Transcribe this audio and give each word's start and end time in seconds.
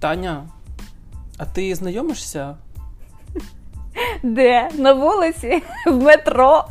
Таня, 0.00 0.48
а 1.38 1.44
ти 1.44 1.74
знайомишся? 1.74 2.56
Де? 4.22 4.70
На 4.74 4.92
вулиці, 4.92 5.62
в 5.86 5.96
метро. 6.02 6.64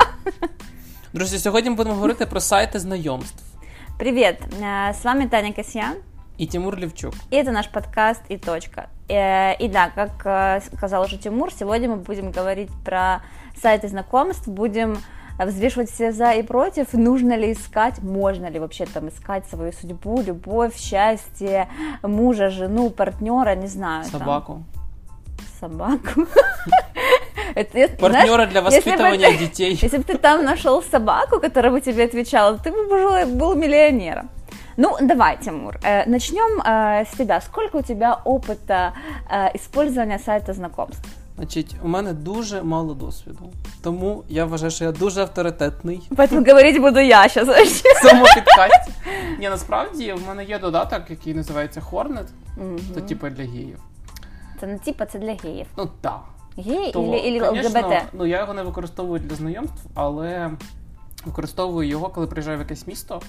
Друзі, 1.13 1.39
сьогодні 1.39 1.69
ми 1.69 1.75
будемо 1.75 1.95
говорити 1.95 2.25
про 2.25 2.39
сайти 2.39 2.79
знайомств. 2.79 3.43
Привет, 3.99 4.41
э, 4.61 4.89
с 4.93 5.03
вами 5.05 5.27
Таня 5.27 5.53
Касьян, 5.53 5.93
І 6.37 6.47
Тимур 6.47 6.77
Лівчук. 6.79 7.13
и 7.33 7.35
это 7.37 7.51
наш 7.51 7.67
подкаст 7.67 8.21
«И 8.31 8.37
точка». 8.37 8.87
Э, 9.09 9.55
И 9.63 9.67
да, 9.69 9.87
как 9.95 10.25
э, 10.25 10.61
сказал 10.75 11.03
уже 11.03 11.17
Тимур, 11.17 11.51
сегодня 11.53 11.89
мы 11.89 11.95
будем 11.95 12.31
говорить 12.31 12.69
про 12.83 13.21
сайты 13.63 13.87
знакомств, 13.87 14.47
будем 14.49 14.97
взвешивать 15.46 15.90
все 15.90 16.12
за 16.12 16.32
и 16.32 16.42
против, 16.42 16.92
нужно 16.92 17.36
ли 17.36 17.52
искать, 17.52 18.02
можно 18.02 18.46
ли 18.46 18.58
вообще 18.58 18.86
там 18.86 19.08
искать 19.08 19.46
свою 19.48 19.72
судьбу, 19.72 20.20
любовь, 20.22 20.76
счастье, 20.76 21.68
мужа, 22.02 22.50
жену, 22.50 22.90
партнера, 22.90 23.54
не 23.54 23.66
знаю. 23.66 24.04
там, 24.10 24.20
Собаку. 24.20 24.62
собаку. 25.60 26.26
Это, 27.54 27.78
я- 27.78 27.88
Партнера 27.88 28.26
знаешь, 28.26 28.50
для 28.50 28.60
если 28.60 28.80
бы 28.90 28.96
воспитывания 28.96 29.36
детей. 29.36 29.78
Если 29.80 29.96
бы 29.98 30.04
ты 30.04 30.18
там 30.18 30.44
нашел 30.44 30.82
собаку, 30.82 31.40
которая 31.40 31.72
бы 31.72 31.80
тебе 31.80 32.04
отвечала, 32.04 32.58
ты 32.58 32.70
бы 32.70 32.86
был, 32.86 33.26
был 33.26 33.54
миллионером. 33.54 34.30
Ну, 34.76 34.96
давай, 35.00 35.36
Тимур, 35.36 35.76
э, 35.82 36.08
начнем 36.08 36.60
э, 36.62 37.04
с 37.04 37.16
тебя. 37.16 37.40
Сколько 37.40 37.76
у 37.76 37.82
тебя 37.82 38.20
опыта 38.24 38.94
э, 39.28 39.48
использования 39.54 40.18
сайта 40.18 40.52
знакомств? 40.54 41.19
Значить, 41.36 41.76
у 41.82 41.88
мене 41.88 42.12
дуже 42.12 42.62
мало 42.62 42.94
досвіду. 42.94 43.52
Тому 43.82 44.24
я 44.28 44.44
вважаю, 44.44 44.70
що 44.70 44.84
я 44.84 44.92
дуже 44.92 45.20
авторитетний 45.20 46.02
Поэтому 46.10 46.48
говорить 46.48 46.80
буду 46.80 47.00
я 47.00 47.18
вообще. 47.18 47.42
в 47.44 48.08
цьому 48.08 48.24
підкасті. 48.34 48.92
Ні, 49.38 49.48
насправді 49.48 50.12
в 50.12 50.28
мене 50.28 50.44
є 50.44 50.58
додаток, 50.58 51.10
який 51.10 51.34
називається 51.34 51.82
Hornet. 51.90 52.26
Це 52.94 53.00
типу 53.00 53.28
для 53.28 53.44
геїв. 53.44 53.78
Це 54.60 54.66
не 54.66 54.78
типа, 54.78 55.06
це 55.06 55.18
для 55.18 55.34
геїв. 55.44 55.66
Ну 55.76 55.88
так. 56.00 56.20
Геї 56.58 56.92
То, 56.92 57.00
ЛГБТ? 57.00 58.04
Ну 58.12 58.26
я 58.26 58.40
його 58.40 58.54
не 58.54 58.62
використовую 58.62 59.20
для 59.20 59.36
знайомств, 59.36 59.86
але 59.94 60.50
використовую 61.24 61.88
його, 61.88 62.08
коли 62.08 62.26
приїжджаю 62.26 62.58
в 62.58 62.60
якесь 62.60 62.86
місто, 62.86 63.22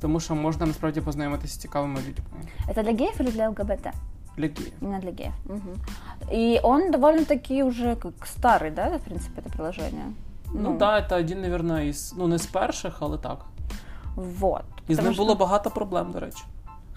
тому 0.00 0.20
що 0.20 0.34
можна 0.34 0.66
насправді 0.66 1.00
познайомитися 1.00 1.54
з 1.54 1.56
цікавими 1.58 2.00
людьми. 2.00 2.48
Это 2.68 2.82
для 2.82 3.04
геев 3.04 3.14
или 3.20 3.30
для 3.30 3.48
ЛГБТ? 3.48 3.86
Для 4.37 4.47
геїв. 4.47 4.73
Именно 4.81 4.99
для 4.99 5.11
геев. 5.11 5.33
Мгм. 5.45 5.75
И 6.33 6.59
он 6.63 6.91
довольно-таки 6.91 7.63
уже 7.63 7.95
как 7.95 8.13
старый, 8.25 8.71
да, 8.73 8.97
в 8.97 8.99
принципе, 8.99 9.41
это 9.41 9.51
приложение? 9.55 10.05
Ну 10.53 10.77
так, 10.77 11.09
це 11.09 11.15
один, 11.15 11.51
мабуть, 11.51 11.83
із 11.85 12.13
ну 12.17 12.27
не 12.27 12.37
з 12.37 12.45
перших, 12.45 12.97
але 12.99 13.17
так. 13.17 13.45
Вот. 14.15 14.63
І 14.87 14.93
з 14.93 14.97
Потому 14.97 15.03
ним 15.07 15.13
что- 15.13 15.23
було 15.23 15.35
багато 15.35 15.69
проблем, 15.69 16.11
до 16.11 16.19
речі, 16.19 16.43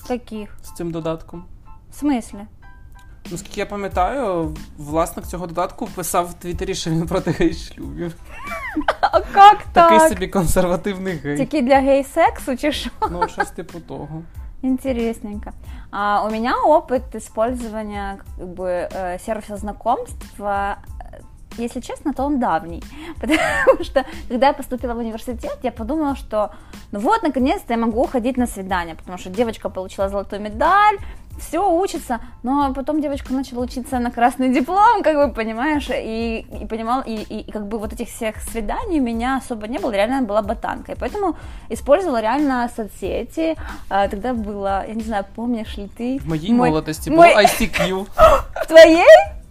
Каких? 0.08 0.56
з 0.62 0.72
цим 0.72 0.90
додатком. 0.90 1.44
В 2.00 2.04
смысле? 2.04 2.40
Наскільки 3.30 3.60
я 3.60 3.66
пам'ятаю, 3.66 4.56
власник 4.78 5.26
цього 5.26 5.46
додатку 5.46 5.86
писав 5.86 6.26
в 6.30 6.34
Твіттері, 6.34 6.74
що 6.74 6.90
він 6.90 7.06
проти 7.06 7.30
гей-шлюбів. 7.30 8.12
А 9.00 9.20
как 9.20 9.62
Такий 9.72 9.98
так? 9.98 10.08
собі 10.12 10.28
консервативний 10.28 11.16
гей. 11.16 11.36
Тільки 11.36 11.62
для 11.62 11.78
гей-сексу 11.80 12.56
чи 12.56 12.72
що? 12.72 12.90
Ну, 13.10 13.28
щось 13.28 13.50
типу 13.50 13.80
того. 13.80 14.22
Интересненько. 14.62 15.50
А, 15.91 16.23
у 16.27 16.31
меня 16.31 16.55
опыт 16.63 17.15
использования 17.15 18.19
как 18.37 18.47
бы, 18.47 18.87
э, 18.91 19.19
сервиса 19.19 19.57
знакомств, 19.57 20.39
э, 20.39 20.75
если 21.57 21.79
честно, 21.79 22.13
то 22.13 22.23
он 22.23 22.39
давний. 22.39 22.83
Потому 23.21 23.83
что, 23.83 24.05
когда 24.27 24.47
я 24.47 24.53
поступила 24.53 24.93
в 24.93 24.97
университет, 24.97 25.57
я 25.63 25.71
подумала, 25.71 26.15
что 26.15 26.51
ну 26.91 26.99
вот, 26.99 27.23
наконец-то 27.23 27.73
я 27.73 27.79
могу 27.79 28.07
ходить 28.07 28.37
на 28.37 28.47
свидание, 28.47 28.95
потому 28.95 29.17
что 29.17 29.29
девочка 29.29 29.69
получила 29.69 30.09
золотую 30.09 30.41
медаль, 30.41 30.97
все 31.39 31.59
учится, 31.59 32.19
но 32.43 32.73
потом 32.73 33.01
девочка 33.01 33.33
начала 33.33 33.63
учиться 33.63 33.99
на 33.99 34.11
красный 34.11 34.49
диплом, 34.49 35.03
как 35.03 35.15
бы, 35.15 35.33
понимаешь, 35.33 35.89
и, 35.89 36.45
и 36.61 36.65
понимал, 36.65 37.01
и, 37.05 37.13
и, 37.15 37.39
и 37.41 37.51
как 37.51 37.67
бы 37.67 37.77
вот 37.79 37.93
этих 37.93 38.07
всех 38.09 38.35
свиданий 38.51 38.99
у 38.99 39.03
меня 39.03 39.37
особо 39.37 39.67
не 39.67 39.77
было, 39.79 39.91
реально 39.91 40.21
была 40.21 40.41
ботанкой, 40.41 40.95
поэтому 40.99 41.35
использовала 41.69 42.21
реально 42.21 42.69
соцсети, 42.75 43.55
А, 43.89 44.07
тогда 44.07 44.33
было, 44.33 44.85
я 44.87 44.93
не 44.93 45.03
знаю, 45.03 45.25
помнишь 45.35 45.77
ли 45.77 45.89
ты? 45.99 46.19
В 46.19 46.27
моїй 46.27 46.53
мой- 46.53 46.69
молодості 46.69 47.11
мой- 47.11 47.29
було 47.29 47.41
ICQ. 47.41 48.05
В 48.63 48.65
твоей? 48.67 49.05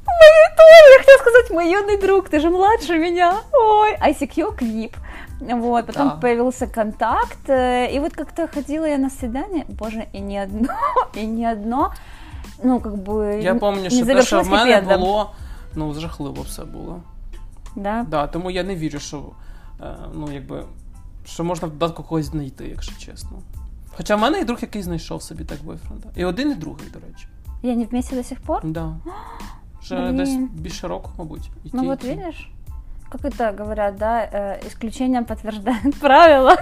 В 0.06 0.18
моей 0.18 0.48
тоже, 0.56 0.92
я 0.92 0.98
хотела 0.98 1.18
сказать, 1.18 1.50
мой 1.50 1.70
юный 1.70 1.96
друг, 2.00 2.28
ты 2.28 2.40
же 2.40 2.50
младше 2.50 2.98
меня, 2.98 3.34
ой, 3.52 3.96
ICQ, 4.00 4.56
Квип, 4.56 4.96
вот, 5.39 5.85
потом 5.85 6.07
Да. 6.07 6.15
появился 6.15 6.67
контакт, 6.67 7.49
э, 7.49 7.95
и 7.95 7.99
вот 7.99 8.13
как-то 8.13 8.47
ходила 8.47 8.85
я 8.85 8.97
на 8.97 9.09
свидание, 9.09 9.65
боже, 9.69 10.05
и 10.15 10.19
не 10.21 10.43
одно, 10.43 10.73
и 11.17 11.25
не 11.27 11.51
одно, 11.51 11.93
ну, 12.63 12.79
как 12.79 12.93
бы... 12.93 13.41
Я 13.41 13.51
н- 13.51 13.59
пам'ятаю, 13.59 13.83
не 13.83 13.89
що 13.89 14.05
те, 14.05 14.05
що 14.05 14.05
завершилось 14.05 14.47
в 14.47 14.51
мене 14.51 14.71
хэппи-эндом. 14.81 14.99
було, 14.99 15.31
ну, 15.75 15.93
жахливо 15.93 16.41
все 16.41 16.65
було. 16.65 17.01
Да, 17.75 18.05
Да, 18.09 18.27
тому 18.27 18.51
я 18.51 18.63
не 18.63 18.75
вірю, 18.75 18.99
що 18.99 19.23
е, 19.81 19.95
ну, 20.13 20.31
якби, 20.31 20.63
що 21.25 21.43
можна 21.43 21.67
в 21.67 21.71
додатку 21.71 22.03
когось 22.03 22.25
знайти, 22.25 22.67
якщо 22.67 22.95
чесно. 22.97 23.39
Хоча 23.97 24.15
в 24.15 24.19
мене 24.19 24.37
є 24.37 24.45
друг, 24.45 24.59
який 24.61 24.81
знайшов 24.83 25.21
собі 25.23 25.43
так 25.43 25.57
бойфренда. 25.63 26.07
І 26.15 26.25
один, 26.25 26.51
і 26.51 26.55
другий, 26.55 26.87
до 26.93 26.99
речі. 26.99 27.27
и 27.63 27.67
они 27.71 27.85
вместе 27.85 28.15
до 28.15 28.23
сих 28.23 28.39
пор? 28.41 28.61
Да. 28.65 28.95
Вже 29.81 29.95
Блін. 29.95 30.15
десь 30.17 30.35
більше 30.61 30.87
року, 30.87 31.09
мабуть. 31.17 31.49
І 31.65 31.69
Ну 31.73 31.79
ті, 31.79 31.85
і 31.85 31.89
вот 31.89 31.99
ті. 31.99 32.07
видишь, 32.07 32.51
Как 33.08 33.24
это 33.24 33.52
говорят, 33.52 33.96
да, 33.96 34.28
э, 34.30 34.66
исключением 34.66 35.24
подтверждает 35.24 35.94
правило. 36.00 36.56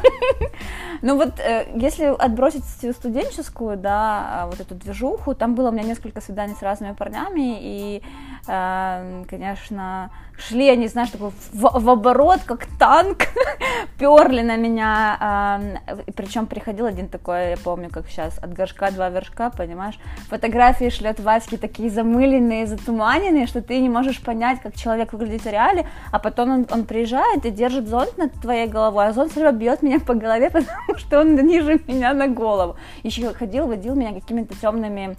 ну 1.03 1.17
вот 1.17 1.41
э, 1.41 1.67
если 1.75 2.05
отбросить 2.05 2.65
всю 2.65 2.93
студенческую, 2.93 3.77
да, 3.77 4.43
а, 4.43 4.47
вот 4.47 4.61
эту 4.61 4.75
движуху, 4.75 5.35
там 5.35 5.55
было 5.55 5.71
у 5.71 5.73
меня 5.73 5.85
несколько 5.85 6.21
свиданий 6.21 6.55
с 6.55 6.63
разными 6.63 6.93
парнями, 6.93 7.59
и, 7.61 8.03
э, 8.47 9.25
конечно, 9.29 10.11
шли 10.37 10.69
они, 10.69 10.89
знаешь, 10.89 11.11
такой 11.11 11.31
в, 11.53 11.91
оборот, 11.91 12.41
как 12.45 12.67
танк, 12.79 13.19
перли 13.99 14.43
на 14.43 14.57
меня, 14.57 15.81
причем 16.17 16.47
приходил 16.47 16.87
один 16.87 17.09
такой, 17.09 17.51
я 17.51 17.57
помню, 17.57 17.89
как 17.91 18.09
сейчас, 18.09 18.39
от 18.39 18.53
горшка 18.53 18.91
два 18.91 19.11
вершка, 19.11 19.51
понимаешь, 19.51 19.99
фотографии 20.29 20.91
шлет 20.91 21.21
Васьки 21.21 21.57
такие 21.57 21.89
замыленные, 21.89 22.67
затуманенные, 22.67 23.47
что 23.47 23.63
ты 23.63 23.81
не 23.81 23.89
можешь 23.89 24.21
понять, 24.21 24.61
как 24.61 24.75
человек 24.75 25.13
выглядит 25.13 25.43
в 25.43 25.51
реале, 25.51 25.87
а 26.11 26.19
потом 26.19 26.34
он, 26.43 26.67
он 26.71 26.85
приезжает 26.85 27.45
и 27.47 27.51
держит 27.51 27.89
зонт 27.89 28.17
над 28.19 28.33
твоей 28.41 28.67
головой, 28.67 29.07
а 29.07 29.13
зонт 29.13 29.33
все 29.33 29.43
равно 29.43 29.59
бьет 29.59 29.83
меня 29.83 30.01
по 30.01 30.15
голове, 30.15 30.51
потому 30.53 30.99
что 30.99 31.21
он 31.21 31.35
ниже 31.35 31.81
меня 31.87 32.13
на 32.15 32.29
голову. 32.29 32.77
Еще 33.03 33.33
ходил, 33.35 33.67
водил 33.67 33.95
меня 33.95 34.13
какими-то 34.13 34.55
темными 34.61 35.17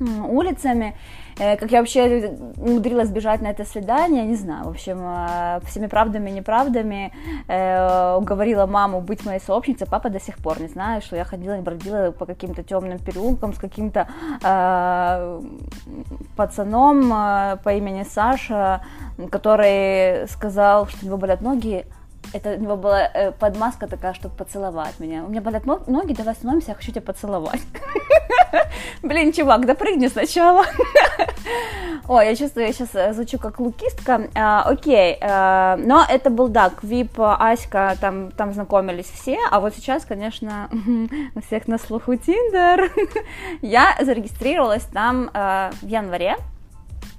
улицами, 0.00 0.94
Э, 1.38 1.56
как 1.56 1.70
я 1.70 1.78
вообще 1.78 2.34
умудрилась 2.56 3.10
бежать 3.10 3.42
на 3.42 3.48
это 3.48 3.64
свидание, 3.64 4.24
не 4.24 4.34
знаю, 4.34 4.64
в 4.64 4.68
общем, 4.70 4.98
э, 5.00 5.60
всеми 5.66 5.86
правдами 5.86 6.30
и 6.30 6.32
неправдами 6.32 7.12
э, 7.46 8.16
уговорила 8.16 8.66
маму 8.66 9.00
быть 9.00 9.24
моей 9.24 9.40
сообщницей, 9.40 9.86
папа 9.86 10.10
до 10.10 10.20
сих 10.20 10.38
пор 10.38 10.60
не 10.60 10.68
знает, 10.68 11.04
что 11.04 11.16
я 11.16 11.24
ходила 11.24 11.56
и 11.56 11.60
бродила 11.60 12.10
по 12.10 12.26
каким-то 12.26 12.62
темным 12.62 12.98
переулкам 12.98 13.54
с 13.54 13.58
каким-то 13.58 14.08
пацаном 16.36 17.10
по 17.62 17.72
имени 17.72 18.04
Саша, 18.08 18.82
который 19.30 20.26
сказал, 20.28 20.86
что 20.88 21.04
у 21.04 21.06
него 21.06 21.16
болят 21.16 21.40
ноги, 21.40 21.86
это 22.32 22.54
у 22.54 22.60
него 22.60 22.76
была 22.76 23.02
э, 23.02 23.32
подмазка 23.32 23.86
такая, 23.86 24.14
чтобы 24.14 24.34
поцеловать 24.34 24.98
меня. 25.00 25.24
У 25.24 25.28
меня 25.28 25.40
болят 25.40 25.66
ноги, 25.66 26.12
давай 26.12 26.34
остановимся, 26.34 26.70
я 26.70 26.74
хочу 26.74 26.90
тебя 26.90 27.02
поцеловать. 27.02 27.62
Блин, 29.02 29.32
чувак, 29.32 29.66
да 29.66 29.74
прыгни 29.74 30.08
сначала. 30.08 30.64
Ой, 32.08 32.26
я 32.26 32.36
чувствую, 32.36 32.66
я 32.66 32.72
сейчас 32.72 33.14
звучу 33.14 33.38
как 33.38 33.60
лукистка. 33.60 34.28
А, 34.34 34.62
окей, 34.62 35.18
а, 35.20 35.76
но 35.76 36.04
это 36.08 36.30
был, 36.30 36.48
да, 36.48 36.70
Квип, 36.70 37.12
Аська, 37.18 37.96
там, 38.00 38.30
там 38.32 38.52
знакомились 38.52 39.10
все, 39.10 39.38
а 39.50 39.60
вот 39.60 39.74
сейчас, 39.74 40.04
конечно, 40.04 40.70
у 41.34 41.40
всех 41.40 41.68
на 41.68 41.78
слуху 41.78 42.16
Тиндер. 42.16 42.90
Я 43.62 43.94
зарегистрировалась 44.00 44.84
там 44.84 45.30
а, 45.34 45.70
в 45.82 45.86
январе, 45.86 46.36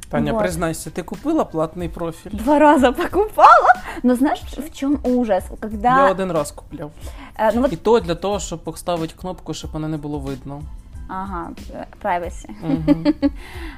Таня, 0.08 0.32
Вот. 0.32 0.42
признайся, 0.42 0.90
ти 0.90 1.02
купила 1.02 1.44
платний 1.44 1.88
профіль? 1.88 2.30
два 2.32 2.58
раза 2.58 2.92
покупала, 2.92 3.74
но 4.02 4.14
знаешь, 4.14 4.42
в 4.42 4.72
чем 4.72 4.98
ужас? 5.02 5.44
Я 5.50 5.56
Когда... 5.56 6.10
один 6.10 6.32
раз 6.32 6.52
купляв. 6.52 6.90
э, 7.40 7.50
ну 7.54 7.60
вот, 7.60 7.72
І 7.72 7.76
то 7.76 8.00
для 8.00 8.14
того, 8.14 8.40
щоб 8.40 8.64
поставити 8.64 9.14
кнопку, 9.20 9.54
щоб 9.54 9.74
мене 9.74 9.88
не 9.88 9.96
було 9.96 10.18
видно. 10.18 10.62
ага, 11.08 11.50
э, 11.74 11.84
privacy. 12.02 12.48
Мгм. 12.62 13.04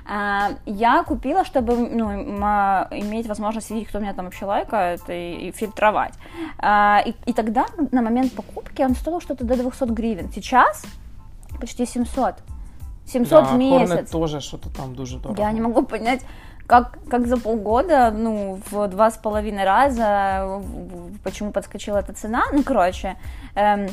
А, 0.07 0.49
Я 0.67 1.03
купила, 1.03 1.43
чтобы 1.43 1.89
ну, 1.97 2.11
м, 2.11 2.45
а, 2.45 2.87
иметь 2.93 3.27
возможность 3.27 3.71
видеть, 3.71 3.89
кто 3.89 3.99
меня 4.01 4.13
там 4.13 4.25
вообще 4.25 4.47
лайкает 4.47 5.01
и, 5.11 5.49
и 5.49 5.53
фильтровать. 5.53 6.15
А, 6.59 7.01
И, 7.07 7.15
и 7.27 7.33
тогда, 7.33 7.67
на 7.93 8.03
момент 8.03 8.33
покупки, 8.35 8.83
он 8.85 8.95
стоил 8.95 9.21
что-то 9.21 9.45
до 9.45 9.57
200 9.57 9.93
гривен. 9.93 10.31
Сейчас 10.35 10.85
почти 11.61 11.87
700. 11.87 12.35
700 13.07 13.45
Да, 13.45 13.51
в 13.51 13.59
месяц. 13.59 13.91
Hornet 14.15 14.33
теж 14.33 14.45
що-то 14.45 14.69
там 14.71 14.95
дуже 14.95 15.19
дорого. 15.19 15.41
Я 15.43 15.53
не 15.53 15.61
могу 15.61 15.83
понять, 15.85 16.25
как, 16.67 16.99
как 17.11 17.27
за 17.27 17.37
полгода, 17.37 18.11
ну, 18.11 18.59
в 18.71 18.89
два 18.89 19.07
с 19.11 19.17
половиной 19.17 19.65
раза, 19.65 20.45
в- 20.47 20.61
в- 20.61 21.19
почему 21.23 21.53
подскочила 21.53 21.99
эта 21.99 22.13
цена. 22.13 22.43
Ну, 22.53 22.63
короче, 22.65 23.15
эм, 23.55 23.91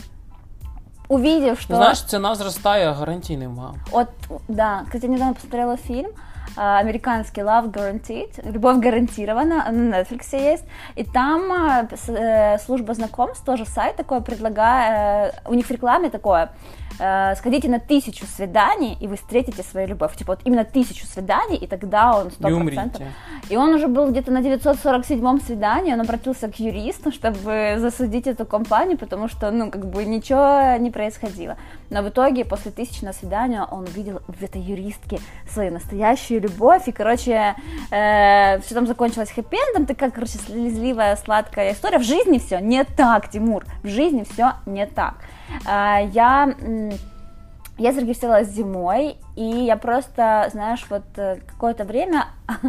увидев, 1.08 1.60
что... 1.60 1.76
Знаєш, 1.76 2.04
ціна 2.04 2.36
зростає, 2.36 2.88
а 2.90 2.94
гарантій 2.94 3.38
нема. 3.38 3.74
Вот, 3.92 4.08
да. 4.48 4.82
Кстати, 4.86 5.08
недавно 5.08 5.34
посмотрела 5.34 5.78
фильм 5.78 6.10
а, 6.10 6.37
американский 6.57 7.41
Love 7.43 7.71
Guaranteed, 7.73 8.51
Любовь 8.53 8.79
гарантирована, 8.79 9.71
на 9.71 10.01
Netflix 10.01 10.37
есть, 10.53 10.65
и 10.97 11.05
там 11.05 11.43
с- 11.95 12.09
э, 12.09 12.59
служба 12.65 12.95
знакомств, 12.95 13.45
тоже 13.45 13.65
сайт 13.67 13.97
такой 13.97 14.21
предлагает, 14.21 15.35
у 15.47 15.55
них 15.55 15.67
в 15.67 15.71
рекламе 15.71 16.11
такое, 16.11 16.51
э, 17.01 17.35
сходите 17.37 17.69
на 17.69 17.79
тысячу 17.79 18.27
свиданий, 18.27 18.97
и 19.01 19.07
вы 19.07 19.17
встретите 19.17 19.63
свою 19.63 19.87
любовь. 19.89 20.17
Типа 20.17 20.33
вот 20.33 20.41
именно 20.45 20.65
тысячу 20.65 21.07
свиданий, 21.07 21.57
и 21.57 21.67
тогда 21.67 22.17
он 22.17 22.25
Не 22.27 22.31
100%. 22.31 22.57
умрите. 22.57 23.13
И 23.51 23.57
он 23.57 23.75
уже 23.75 23.87
был 23.87 24.11
где-то 24.11 24.33
на 24.33 24.41
947-м 24.43 25.41
свидании, 25.41 25.93
он 25.95 26.01
обратился 26.01 26.49
к 26.49 26.57
юристу, 26.59 27.13
чтобы 27.13 27.77
засудить 27.79 28.27
эту 28.27 28.45
компанию, 28.45 28.99
потому 28.99 29.29
что, 29.29 29.51
ну, 29.51 29.71
как 29.71 29.87
бы 29.87 30.05
ничего 30.05 30.77
не 30.83 30.91
происходило. 30.91 31.57
Но 31.91 32.03
в 32.03 32.09
итоге, 32.09 32.45
после 32.45 32.73
тысячного 32.73 33.13
свидания, 33.15 33.65
он 33.71 33.85
увидел 33.85 34.21
в 34.27 34.43
этой 34.43 34.61
юристке 34.61 35.21
свою 35.49 35.73
настоящую 35.73 36.38
любовь, 36.41 36.89
и, 36.89 36.93
короче, 36.93 37.55
все 37.89 38.75
там 38.75 38.87
закончилось 38.87 39.33
хэппи-эндом, 39.37 39.87
такая, 39.87 40.11
короче, 40.11 40.39
слезливая, 40.39 41.17
сладкая 41.17 41.73
история. 41.73 41.99
В 41.99 42.05
жизни 42.05 42.39
все 42.39 42.59
не 42.61 42.85
так, 42.85 43.29
Тимур, 43.31 43.65
в 43.83 43.89
жизни 43.89 44.25
все 44.31 44.53
не 44.67 44.87
так. 44.87 45.15
А, 45.67 46.01
Я 46.01 46.55
м, 46.61 46.91
я 47.79 47.93
зарегистрировалась 47.93 48.49
зимой, 48.49 49.17
и 49.37 49.45
я 49.45 49.77
просто, 49.77 50.49
знаешь, 50.53 50.85
вот 50.91 51.05
э, 51.17 51.37
какое-то 51.47 51.85
время 51.85 52.27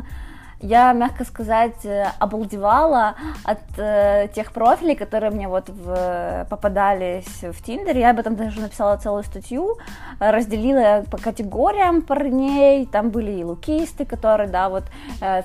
я, 0.62 0.94
мягко 0.94 1.24
сказать, 1.26 1.86
э, 1.86 2.08
обалдевала 2.20 3.16
от 3.46 3.60
э, 3.78 4.28
тех 4.36 4.52
профилей, 4.52 4.96
которые 4.96 5.32
мне 5.32 5.48
вот 5.48 5.70
в- 5.70 6.46
попадались 6.50 7.44
в 7.44 7.64
Тиндере. 7.64 8.02
Я 8.02 8.10
об 8.12 8.20
этом 8.20 8.36
даже 8.36 8.62
написала 8.62 8.98
целую 8.98 9.24
статью, 9.24 9.78
разделила 10.20 11.04
по 11.10 11.18
категориям 11.18 12.02
парней. 12.02 12.86
Там 12.86 13.10
были 13.10 13.32
и 13.40 13.44
лукисты, 13.44 14.06
которые, 14.06 14.50
да, 14.50 14.70
вот 14.70 14.84
э, 15.22 15.44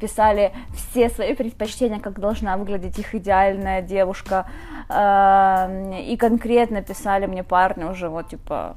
писали 0.00 0.52
все 0.74 1.08
свои 1.08 1.34
предпочтения, 1.34 2.00
как 2.00 2.20
должна 2.20 2.56
выглядеть 2.56 2.98
их 2.98 3.14
идеальная 3.14 3.82
девушка. 3.82 4.46
Э, 4.88 6.00
И 6.02 6.16
конкретно 6.16 6.82
писали 6.82 7.26
мне 7.26 7.42
парни 7.42 7.84
уже 7.84 8.08
вот 8.08 8.28
типа 8.28 8.76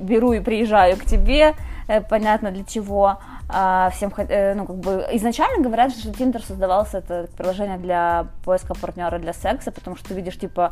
беру 0.00 0.32
и 0.32 0.40
приезжаю 0.40 0.96
к 0.96 1.04
тебе, 1.04 1.54
э, 1.88 2.00
понятно 2.00 2.50
для 2.50 2.64
чего. 2.64 3.18
А, 3.48 3.90
всем, 3.90 4.12
э, 4.16 4.54
ну, 4.54 4.66
как 4.66 4.76
бы, 4.76 5.06
изначально 5.12 5.64
говорят, 5.64 5.92
что 5.92 6.10
Tinder 6.10 6.44
создавался, 6.46 6.98
это 6.98 7.28
приложение 7.36 7.78
для 7.78 8.26
поиска 8.44 8.74
партнера 8.74 9.18
для 9.18 9.32
секса, 9.32 9.70
потому 9.70 9.96
что 9.96 10.08
ты 10.08 10.14
видишь, 10.14 10.38
типа, 10.38 10.70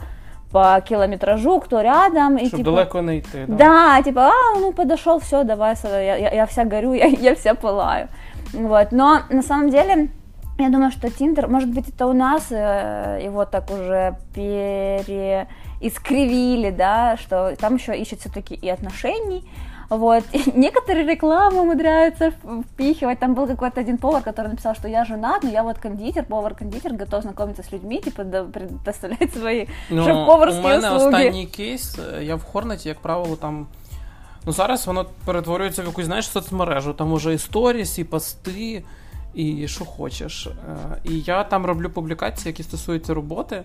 по 0.53 0.81
километражу, 0.81 1.61
кто 1.61 1.83
рядом, 1.83 2.37
и 2.37 2.47
Щоб 2.47 2.59
типа... 2.61 2.71
далеко 2.71 3.03
не 3.03 3.17
йти. 3.17 3.45
Да. 3.49 3.57
Да, 3.57 4.03
типа, 4.03 4.21
а, 4.21 4.59
ну 4.59 4.73
подошел, 4.73 5.19
все, 5.19 5.45
давай, 5.45 5.75
я, 5.85 6.17
я- 6.17 6.35
я 6.35 6.45
вся 6.45 6.65
горю, 6.65 6.95
я, 6.95 7.07
я 7.07 7.35
вся 7.35 7.55
пылаю. 7.55 8.09
Вот. 8.53 8.93
Но 8.93 9.21
на 9.31 9.43
самом 9.43 9.71
деле, 9.71 10.09
я 10.58 10.70
думаю, 10.70 10.92
что 10.92 11.10
Тиндер, 11.10 11.48
может 11.48 11.70
быть, 11.70 11.88
это 11.90 12.06
у 12.08 12.14
нас 12.14 12.52
э, 12.52 13.20
его 13.24 13.46
так 13.46 13.72
уже 13.72 14.16
переискривили, 14.36 16.72
да, 16.72 17.18
что 17.18 17.56
там 17.60 17.76
еще 17.76 17.98
ищут 17.98 18.20
все-таки 18.20 18.56
и 18.56 18.70
отношений. 18.70 19.44
Вот. 19.90 20.24
И 20.32 20.52
некоторые 20.56 21.06
рекламы 21.06 21.62
умудряются 21.62 22.32
впихивать. 22.32 23.20
Там 23.20 23.34
был 23.34 23.48
какой-то 23.48 23.82
один 23.82 23.98
повар, 23.98 24.24
который 24.24 24.48
написал, 24.48 24.74
что 24.76 24.88
я 24.88 25.04
женат, 25.06 25.44
но 25.44 25.50
я 25.50 25.64
вот 25.64 25.80
кондитер, 25.80 26.24
повар-кондитер, 26.24 26.94
готов 26.94 27.24
знакомиться 27.24 27.62
с 27.62 27.74
людьми, 27.74 28.00
типа 28.00 28.24
да, 28.24 28.44
предоставлять 28.44 29.34
свои 29.34 29.68
Ну, 29.90 30.04
шеф-поварські 30.04 30.60
у 30.60 30.64
мене 30.64 30.92
услуги. 30.92 31.16
останній 31.16 31.46
кейс, 31.46 32.00
е, 32.20 32.24
я 32.24 32.36
в 32.36 32.44
Хорнеті, 32.44 32.90
як 32.90 33.00
правило, 33.00 33.36
там. 33.36 33.68
Ну, 34.46 34.52
зараз 34.52 34.88
воно 34.88 35.06
перетворюється 35.26 35.82
в 35.82 35.86
якусь, 35.86 36.06
знаєш, 36.06 36.30
соцмережу. 36.30 36.94
Там 36.94 37.14
уже 37.14 37.34
і 37.34 37.38
сторіс, 37.38 38.00
і 38.00 38.04
пости, 38.04 38.84
і 39.37 39.69
що 39.69 39.85
хочеш. 39.85 40.47
Е, 40.47 40.77
І 41.05 41.21
я 41.21 41.45
там 41.45 41.67
роблю 41.67 41.91
публікації, 41.91 42.51
які 42.51 42.63
стосуються 42.63 43.15
роботи. 43.15 43.65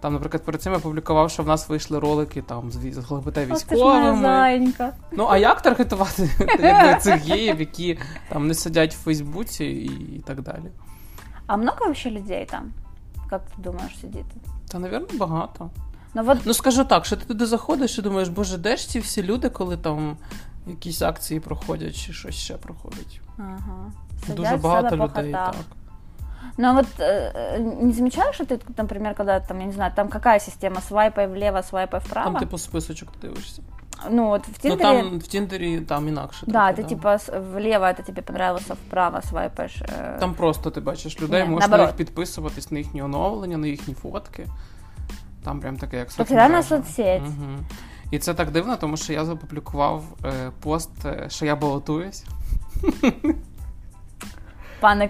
Там, 0.00 0.12
наприклад, 0.12 0.44
перед 0.44 0.62
цим 0.62 0.72
я 0.72 0.78
публікував, 0.78 1.30
що 1.30 1.42
в 1.42 1.46
нас 1.46 1.68
вийшли 1.68 1.98
ролики 1.98 2.42
там 2.42 2.72
з 2.72 2.76
двома 2.76 3.54
військовими. 3.54 4.12
Ну, 5.12 5.26
а 5.30 5.38
як 5.38 5.62
таргетувати 5.62 6.30
цих 7.00 7.24
геїв, 7.24 7.60
які 7.60 7.98
там 8.28 8.46
не 8.46 8.54
сидять 8.54 8.94
в 8.94 8.98
Фейсбуці 8.98 9.64
і, 9.64 10.16
і 10.16 10.22
так 10.26 10.42
далі? 10.42 10.70
А 11.46 11.56
много 11.56 11.78
вообще 11.84 12.10
людей 12.10 12.46
там? 12.50 12.72
Как 13.30 13.42
ты 13.42 13.62
думаешь, 13.62 14.00
сидит? 14.00 14.24
Та, 14.68 14.78
напевно, 14.78 15.06
багато. 15.14 15.70
Ну 16.14 16.22
вот, 16.24 16.38
Ну 16.44 16.54
скажу 16.54 16.84
так, 16.84 17.04
що 17.04 17.16
ти 17.16 17.24
туди 17.24 17.46
заходиш 17.46 17.98
і 17.98 18.02
думаєш, 18.02 18.28
боже, 18.28 18.58
де 18.58 18.76
ж 18.76 18.88
ці 18.88 19.00
всі 19.00 19.22
люди, 19.22 19.48
коли 19.48 19.76
там 19.76 20.16
якісь 20.67 21.01
акції 21.01 21.39
проходять 21.39 21.95
чи 21.95 22.13
щось 22.13 22.35
ще 22.35 22.53
проходить? 22.57 23.21
ага, 23.37 23.91
Дуже 24.27 24.35
сидят 24.47 24.59
в 24.59 24.63
багато 24.63 24.89
себе 24.89 25.07
по 25.07 25.19
людей, 25.21 25.33
хатах. 25.33 25.55
так. 25.55 25.65
Ну 26.57 26.73
вот 26.73 26.85
э, 26.99 27.31
э, 27.57 27.59
не 27.83 27.93
замечаешь, 27.93 28.35
что 28.35 28.43
ты, 28.45 28.59
например, 28.77 29.15
когда 29.15 29.39
там, 29.39 29.59
я 29.59 29.65
не 29.65 29.71
знаю, 29.73 29.91
там 29.95 30.07
какая 30.09 30.39
система, 30.39 30.81
свайпай 30.81 31.27
влево, 31.27 31.61
свайпай 31.63 31.99
вправо? 31.99 32.31
Там, 32.31 32.39
типу, 32.39 32.57
списочок 32.57 33.09
ти 33.11 33.27
дивишся. 33.27 33.61
Ну 34.09 34.27
вот 34.27 34.45
в 34.47 34.49
Ну 34.63 34.69
Тиндере... 34.69 34.77
там 35.01 35.19
в 35.19 35.23
Тіндері 35.27 35.79
там 35.81 36.07
інакше. 36.07 36.45
Да, 36.47 36.73
трохи, 36.73 36.81
ты 36.83 36.89
типа 36.89 37.13
с- 37.19 37.39
влево 37.53 37.85
это 37.85 38.03
тебе 38.05 38.21
понравился, 38.21 38.73
вправо 38.73 39.21
свайпаешь. 39.21 39.81
э, 39.81 40.19
Там 40.19 40.33
просто 40.33 40.69
ти 40.71 40.81
бачиш 40.81 41.21
людей, 41.21 41.43
Ні, 41.43 41.49
можеш 41.49 41.69
на 41.69 41.77
наоборот. 41.77 41.99
них 41.99 42.07
підписуватись 42.07 42.71
на 42.71 42.77
їхні 42.77 43.01
оновлення, 43.01 43.57
на 43.57 43.67
їхні 43.67 43.93
фотки. 43.93 44.47
Там 45.43 45.59
прям 45.59 45.77
таке, 45.77 45.97
як 45.97 46.07
Тобто 46.17 46.35
реально 46.35 46.63
соцмережа. 46.63 46.85
соцсеть. 46.87 47.21
Мгм. 47.21 47.65
І 48.12 48.18
це 48.18 48.34
так 48.34 48.50
дивно, 48.50 48.76
тому 48.76 48.96
що 48.96 49.12
я 49.12 49.24
запублікував 49.24 50.04
е, 50.24 50.50
пост, 50.60 50.90
е, 51.04 51.26
що 51.28 51.46
я 51.46 51.56
балотуюсь. 51.56 52.24
Пане 54.80 55.08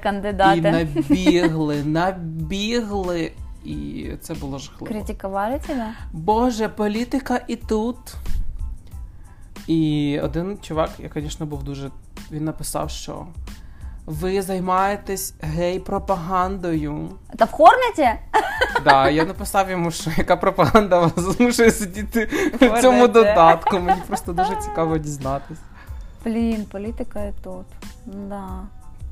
І 0.56 0.60
набігли, 0.60 1.84
набігли. 1.84 3.32
І 3.64 4.06
це 4.20 4.34
було 4.34 4.58
жахливо. 4.58 4.86
Критиковали 4.86 5.58
тебя? 5.58 5.94
Боже, 6.12 6.68
політика 6.68 7.40
і 7.48 7.56
тут. 7.56 7.96
І 9.66 10.20
один 10.22 10.58
чувак, 10.62 10.90
я, 10.98 11.10
звісно, 11.14 11.46
був 11.46 11.62
дуже. 11.62 11.90
Він 12.30 12.44
написав, 12.44 12.90
що 12.90 13.26
ви 14.05 14.41
займаєтесь 14.41 15.33
гей-пропагандою. 15.41 17.09
Это 17.35 17.45
в 17.45 17.51
Хорнете? 17.51 18.19
Да, 18.83 19.09
я 19.09 19.25
написав 19.25 19.69
йому, 19.69 19.91
що 19.91 20.11
яка 20.17 20.35
пропаганда 20.35 20.99
вас 20.99 21.11
змушує 21.17 21.71
сидіти 21.71 22.25
в 22.53 22.59
цьому 22.59 22.81
Хорнете. 22.81 23.07
додатку. 23.07 23.79
Мені 23.79 24.01
просто 24.07 24.33
дуже 24.33 24.55
цікаво 24.55 24.97
дізнатись. 24.97 25.57
Блин, 26.25 26.65
политика 26.71 27.19
и 27.19 27.33
тут. 27.43 27.65
Да. 28.05 28.47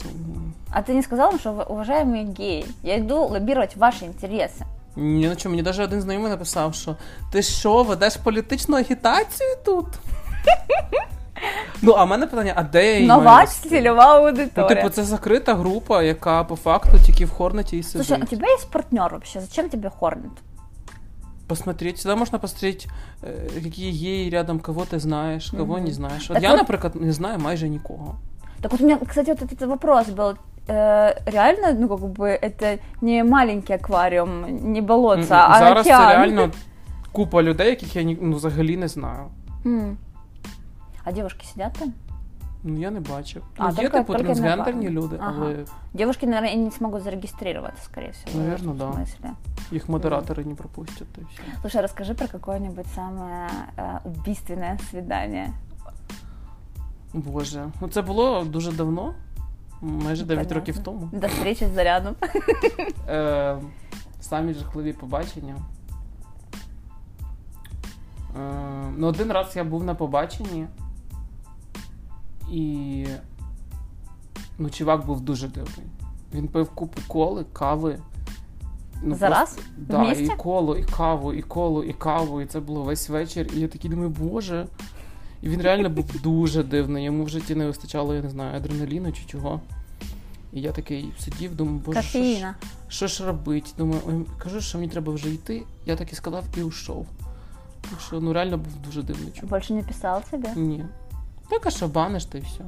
Тому... 0.03 0.35
А 0.71 0.81
ты 0.81 0.93
не 0.93 1.01
сказал, 1.03 1.39
что 1.39 1.53
вы- 1.53 1.63
уважаемые 1.65 2.25
геи, 2.39 2.65
я 2.83 2.97
иду 2.97 3.15
лоббировать 3.27 3.75
ваши 3.77 4.05
интересы. 4.05 4.63
Ні, 4.95 5.27
ну 5.29 5.35
чому, 5.35 5.55
мені 5.55 5.63
навіть 5.63 5.79
один 5.79 6.01
знайомий 6.01 6.29
написав, 6.31 6.75
що 6.75 6.95
ти 7.31 7.41
що, 7.41 7.83
ведеш 7.83 8.15
політичну 8.17 8.77
агітацію 8.77 9.49
тут? 9.65 9.85
ну, 11.81 11.91
а 11.97 12.03
в 12.03 12.07
мене 12.07 12.27
питання, 12.27 12.53
а 12.55 12.63
де 12.63 12.85
я 12.85 12.93
її 12.95 13.07
маю 13.07 13.21
Нова 13.21 13.39
вести? 13.41 13.69
целевая 13.69 14.19
Ну, 14.21 14.27
аудитория. 14.27 14.75
типу, 14.75 14.89
це 14.89 15.03
закрита 15.03 15.53
група, 15.55 16.03
яка 16.03 16.43
по 16.43 16.55
факту 16.55 16.97
тільки 17.05 17.25
в 17.25 17.29
Хорнеті 17.31 17.77
і 17.77 17.83
сидить. 17.83 18.07
Слушай, 18.07 18.21
а 18.21 18.25
у 18.25 18.27
тебя 18.37 18.47
есть 18.53 18.71
партнер 18.71 19.11
вообще? 19.11 19.39
Зачем 19.41 19.69
тебе 19.69 19.89
Хорнет? 19.99 20.31
Посмотреть. 21.47 21.97
Всегда 21.97 22.15
можно 22.15 22.39
посмотреть, 22.39 22.87
э, 23.23 23.63
какие 23.63 23.91
геи 23.91 24.29
рядом, 24.29 24.59
кого 24.59 24.81
ты 24.81 24.99
знаешь, 24.99 25.51
кого 25.57 25.75
Мгм. 25.75 25.83
не 25.85 25.91
знаешь. 25.91 26.29
От 26.29 26.33
Так 26.33 26.43
я, 26.43 26.49
вот- 26.49 26.57
наприклад, 26.59 26.95
не 26.95 27.11
знаю 27.11 27.39
майже 27.39 27.69
нікого. 27.69 28.15
Так 28.61 28.71
вот 28.71 28.81
у 28.81 28.83
меня, 28.83 28.97
кстати, 29.07 29.29
вот 29.33 29.41
этот 29.41 29.67
вопрос 29.67 30.07
был. 30.09 30.35
Э, 30.67 31.13
реально, 31.31 31.73
ну, 31.79 31.87
как 31.89 31.99
бы, 31.99 32.43
это 32.43 32.79
не 33.01 33.23
маленький 33.23 33.75
аквариум, 33.75 34.45
не 34.73 34.81
болотце, 34.81 35.33
М-м. 35.35 35.51
а 35.51 35.59
Зараз 35.59 35.85
океан. 35.85 36.01
це 36.07 36.15
реально 36.17 36.51
купа 37.11 37.43
людей, 37.43 37.69
яких 37.69 37.95
я 37.95 38.03
ні- 38.03 38.17
ну, 38.21 38.35
взагалі 38.35 38.77
не 38.77 38.87
знаю. 38.87 39.25
М. 39.65 39.97
А 41.04 41.12
девушки 41.12 41.46
сидят 41.46 41.72
там? 41.72 41.92
Ну, 42.62 42.78
я 42.78 42.90
не 42.90 43.00
бачив. 43.00 43.42
А, 43.56 43.62
ну, 43.62 43.68
є, 43.68 43.74
тільки- 43.76 43.98
типу, 43.98 44.12
тільки 44.12 44.24
трансгендерні 44.24 44.88
люди, 44.88 45.16
Ага. 45.20 45.34
але 45.36 45.64
Девушки, 45.94 46.26
наверное, 46.26 46.56
не 46.56 46.70
смогут 46.70 47.02
зарегистрироваться, 47.02 47.82
скорее 47.84 48.10
всего. 48.10 48.44
Наверно, 48.44 48.74
да. 48.74 48.84
смысле. 48.84 49.30
їх 49.72 49.88
модератори 49.88 50.44
не 50.44 50.54
пропустять. 50.54 51.08
Й 51.18 51.22
все. 51.22 51.42
Слушай, 51.60 51.82
расскажи 51.82 52.14
про 52.14 52.28
какое-нибудь 52.28 52.86
самое 52.94 53.48
э, 53.76 53.98
убийственное 54.04 54.78
свидание. 54.90 55.52
Боже. 57.12 57.66
Ну 57.80 57.88
це 57.88 58.02
було 58.02 58.44
дуже 58.44 58.72
давно, 58.72 59.14
майже 59.80 60.24
9 60.24 60.28
Понятно. 60.48 60.54
років 60.54 60.78
тому. 60.78 61.08
До 61.12 61.26
встречи 61.26 61.64
с 61.64 61.70
зарядом. 61.72 62.14
Е, 63.08 63.58
самі 64.20 64.54
жахливі 64.54 64.92
побачення. 64.92 65.56
Е, 68.36 68.92
ну, 68.96 69.06
один 69.06 69.32
раз 69.32 69.56
я 69.56 69.64
був 69.64 69.84
на 69.84 69.94
побаченні, 69.94 70.66
і 72.50 73.06
ну, 74.58 74.70
чувак 74.70 75.06
був 75.06 75.20
дуже 75.20 75.48
дивний. 75.48 75.86
Він 76.34 76.48
пив 76.48 76.70
купу 76.70 77.00
коли, 77.08 77.44
кави 77.52 77.98
Ну, 79.02 79.14
За 79.14 79.28
раз? 79.28 79.58
Да, 79.76 80.12
і 80.12 80.28
коло, 80.28 80.76
і 80.76 80.82
каву, 80.82 81.32
і 81.32 81.42
коло, 81.42 81.84
і 81.84 81.92
каву, 81.92 82.40
і 82.40 82.46
це 82.46 82.60
було 82.60 82.82
весь 82.82 83.08
вечір. 83.08 83.50
І 83.56 83.60
я 83.60 83.68
такий 83.68 83.90
думаю, 83.90 84.08
боже. 84.08 84.66
І 85.42 85.48
він 85.48 85.62
реально 85.62 85.90
був 85.90 86.04
дуже 86.22 86.62
дивний. 86.62 87.04
Йому 87.04 87.24
в 87.24 87.28
житті 87.28 87.54
не 87.54 87.66
вистачало, 87.66 88.14
я 88.14 88.22
не 88.22 88.30
знаю, 88.30 88.56
адреналіну 88.56 89.12
чи 89.12 89.24
чого. 89.26 89.60
І 90.52 90.60
я 90.60 90.72
такий 90.72 91.12
сидів, 91.18 91.56
думаю, 91.56 91.78
боже, 91.86 92.02
що 92.02 92.22
ж, 92.22 92.54
що 92.88 93.06
ж 93.06 93.26
робить? 93.26 93.74
Думаю, 93.78 94.00
ой, 94.08 94.14
кажу, 94.38 94.60
що 94.60 94.78
мені 94.78 94.90
треба 94.90 95.12
вже 95.12 95.30
йти. 95.30 95.62
Я 95.86 95.96
так 95.96 96.12
і 96.12 96.14
сказав 96.14 96.44
і 96.56 96.62
ушов. 96.62 97.06
Так 97.90 98.00
що 98.00 98.20
ну 98.20 98.32
реально 98.32 98.58
був 98.58 98.72
дуже 98.84 99.02
дивний 99.02 99.32
чувак. 99.32 99.50
Больше 99.50 99.74
не 99.74 99.82
писал 99.82 100.22
тебе? 100.30 100.54
Ні. 100.56 100.84
Так, 101.49 101.61
а 101.65 101.69
що 101.69 101.87
баниш, 101.87 102.25
та 102.25 102.37
й 102.37 102.41
все. 102.41 102.63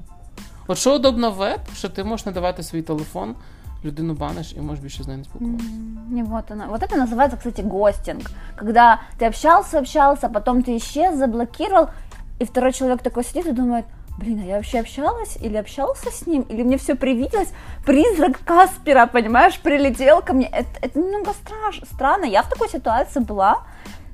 От 0.67 0.77
що 0.77 0.95
удобно 0.95 1.31
в 1.31 1.35
веб, 1.35 1.59
що 1.75 1.89
ти 1.89 2.03
можеш 2.03 2.25
надавати 2.25 2.63
свій 2.63 2.81
телефон, 2.81 3.35
людину 3.85 4.13
баниш 4.13 4.53
і 4.57 4.61
можеш 4.61 4.83
більше 4.83 5.03
з 5.03 5.07
нею 5.07 5.19
не 5.19 5.25
спілкуватися. 5.25 5.69
М, 5.69 5.97
Не 6.09 6.23
вот 6.23 6.51
она. 6.51 6.67
Вот 6.67 6.81
это 6.83 6.95
называется, 7.05 7.37
кстати, 7.37 7.61
гостинг. 7.61 8.31
Когда 8.59 9.01
ты 9.19 9.27
общался, 9.27 9.79
общался, 9.79 10.29
потом 10.29 10.63
ты 10.63 10.75
исчез, 10.75 11.17
заблокировал, 11.17 11.87
и 12.41 12.45
второй 12.45 12.73
человек 12.73 13.01
такой 13.01 13.23
сидит 13.23 13.45
и 13.45 13.51
думает, 13.51 13.85
блин, 14.19 14.39
а 14.43 14.45
я 14.45 14.53
вообще 14.55 14.79
общалась 14.79 15.37
или 15.43 15.57
общался 15.57 16.09
с 16.11 16.27
ним, 16.27 16.41
или 16.51 16.63
мне 16.63 16.77
все 16.77 16.95
привиделось? 16.95 17.49
Призрак 17.85 18.39
Каспера, 18.45 19.07
понимаешь, 19.07 19.57
прилетел 19.57 20.21
ко 20.21 20.33
мне. 20.33 20.49
Это, 20.53 20.87
это 20.87 20.99
немного 20.99 21.33
страш, 21.33 21.81
странно. 21.93 22.25
Я 22.25 22.41
в 22.41 22.49
такой 22.49 22.69
ситуации 22.69 23.23
была. 23.23 23.55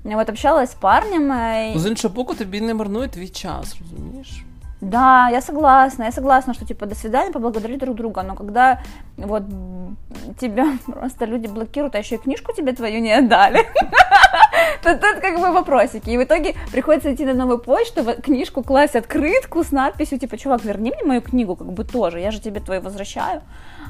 Я 0.06 0.18
вот 0.18 0.30
общалась 0.30 0.70
с 0.72 0.76
парнем, 0.76 1.32
э, 1.32 1.72
Ну, 1.74 1.80
з 1.80 1.86
іншого 1.88 2.14
боку, 2.16 2.34
тобі 2.36 2.62
не 2.62 2.74
марнує 2.74 3.08
твій 3.08 3.30
час, 3.30 3.76
розумієш? 3.82 4.44
Да, 4.82 5.30
я 5.32 5.42
согласна, 5.42 6.04
я 6.04 6.12
согласна, 6.12 6.54
что 6.54 6.66
типа 6.66 6.86
до 6.86 6.96
свидания, 6.96 7.32
поблагодари 7.32 7.78
друг 7.78 7.96
друга, 7.96 8.22
но 8.24 8.36
когда 8.36 8.80
вот 9.18 9.44
м, 9.44 9.98
тебя 10.38 10.66
просто 10.86 11.26
люди 11.26 11.48
блокируют, 11.48 11.96
а 11.96 12.00
еще 12.00 12.16
и 12.16 12.18
книжку 12.18 12.52
тебе 12.54 12.74
твою 12.74 13.00
не 13.00 13.14
отдали, 13.20 13.66
то 14.84 14.98
тут 14.98 15.22
как 15.22 15.40
бы 15.40 15.52
вопросики. 15.54 16.10
И 16.10 16.18
в 16.18 16.24
итоге 16.24 16.56
приходится 16.72 17.14
идти 17.14 17.26
на 17.26 17.34
новую 17.34 17.60
почту, 17.60 18.04
в 18.04 18.14
книжку 18.22 18.62
класть 18.62 18.96
открытку 18.96 19.64
с 19.64 19.72
надписью 19.72 20.20
типа, 20.20 20.38
чувак, 20.38 20.66
верни 20.66 20.92
мне 20.92 21.04
мою 21.06 21.22
книгу, 21.22 21.56
как 21.56 21.72
бы 21.72 21.86
тоже, 21.86 22.20
я 22.20 22.32
же 22.32 22.42
тебе 22.42 22.60
твою 22.60 22.82
возвращаю. 22.82 23.42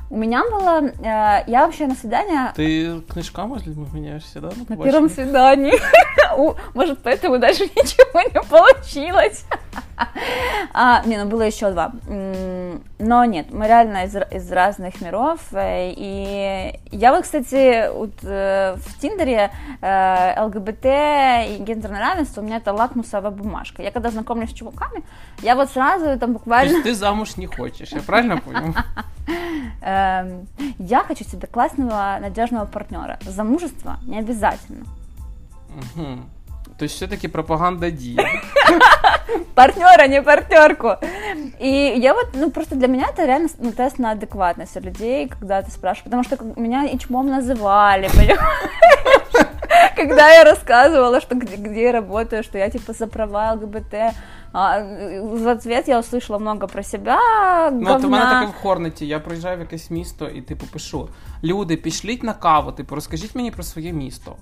У 0.09 0.17
меня 0.17 0.43
было, 0.51 0.81
э, 0.83 1.43
я 1.47 1.65
вообще 1.65 1.87
на 1.87 1.95
свидание 1.95 2.51
Ти 2.55 2.91
книжками 3.13 3.59
з 3.59 3.67
людьми 3.67 3.87
міняєшся, 3.93 4.39
да? 4.41 4.47
На, 4.47 4.53
на 4.53 4.65
побаченні? 4.65 4.91
первом 4.91 5.09
свидании. 5.09 5.79
У, 6.37 6.53
Может, 6.75 6.99
поэтому 7.03 7.39
даже 7.39 7.63
ничего 7.63 8.21
не 8.33 8.41
получилось. 8.49 9.45
А, 10.74 11.02
не, 11.06 11.16
ну 11.16 11.28
было 11.28 11.42
еще 11.42 11.70
два. 11.70 11.92
Но 12.98 13.24
нет, 13.24 13.52
мы 13.52 13.66
реально 13.66 14.04
из, 14.04 14.16
из 14.16 14.52
разных 14.52 15.00
миров. 15.00 15.40
э, 15.52 15.92
И 15.96 16.78
я 16.90 17.12
вот, 17.12 17.22
кстати, 17.22 17.90
вот, 17.92 18.12
э, 18.22 18.76
в 18.76 19.00
Тиндере 19.00 19.50
э, 19.80 20.42
ЛГБТ 20.44 20.84
и 20.84 21.56
гендерное 21.60 22.00
равенство 22.00 22.42
у 22.42 22.44
меня 22.44 22.56
это 22.58 22.72
лакмусовая 22.72 23.30
бумажка. 23.30 23.82
Я 23.82 23.90
когда 23.90 24.10
знакомлюсь 24.10 24.50
с 24.50 24.54
чуваками, 24.54 25.02
я 25.42 25.54
вот 25.54 25.70
сразу 25.70 26.18
там 26.18 26.32
буквально... 26.32 26.72
Тобто 26.72 26.88
ти 26.88 26.94
замуж 26.94 27.36
не 27.36 27.46
хочеш, 27.46 27.92
я 27.92 28.00
правильно 28.02 28.36
понял? 28.38 28.74
эм, 29.82 30.46
Я 30.78 31.04
хочу 31.04 31.24
себе 31.24 31.46
классного, 31.46 32.18
надежного 32.20 32.66
партнера. 32.66 33.18
Замужество 33.22 33.96
не 34.06 34.18
обязательно. 34.18 34.84
Угу. 36.77 36.77
Тобто 36.79 36.85
все-таки 36.85 37.29
пропаганда 37.29 37.89
діє. 37.89 38.41
партнера, 39.53 40.07
не 40.07 40.21
партнерку. 40.21 40.87
И 41.63 41.93
я 41.97 42.13
вот, 42.13 42.27
ну, 42.33 42.51
просто 42.51 42.75
для 42.75 42.87
меня 42.87 43.07
это 43.17 43.25
реально 43.25 43.49
ну, 43.59 43.71
тест 43.71 43.99
на 43.99 44.11
адекватность 44.11 44.77
у 44.77 44.79
людей, 44.79 45.27
когда 45.39 45.59
ты 45.61 45.69
спрашиваешь, 45.69 46.03
потому 46.03 46.23
что 46.23 46.37
как- 46.37 46.57
меня 46.57 46.85
и 46.85 46.97
чмом 46.97 47.27
называли, 47.39 48.09
понимаешь? 48.15 48.39
Когда 49.95 50.29
я 50.29 50.43
рассказывала, 50.43 51.21
что 51.21 51.35
где, 51.35 51.55
где 51.55 51.81
я 51.83 51.91
работаю, 51.91 52.43
что 52.43 52.57
я 52.57 52.69
типа 52.69 52.93
за 52.93 53.07
права 53.07 53.53
ЛГБТ, 53.53 53.93
а, 54.53 54.79
в 55.21 55.47
ответ 55.47 55.87
я 55.87 55.99
услышала 55.99 56.39
много 56.39 56.67
про 56.67 56.83
себя, 56.83 57.19
Ну, 57.71 57.93
от 57.93 58.03
у 58.03 58.09
мене 58.09 58.23
говна. 58.25 58.39
таке 58.41 58.51
в 58.59 58.61
Хорнеті. 58.61 59.07
Я 59.07 59.19
приїжджаю 59.19 59.57
в 59.57 59.59
якесь 59.59 59.91
місто 59.91 60.27
і 60.27 60.41
типу 60.41 60.65
пишу: 60.65 61.09
люди, 61.43 61.77
пішліть 61.77 62.23
на 62.23 62.33
каву, 62.33 62.71
типу, 62.71 62.95
розкажіть 62.95 63.35
мені 63.35 63.51
про 63.51 63.63
своє 63.63 63.93
місто. 63.93 64.35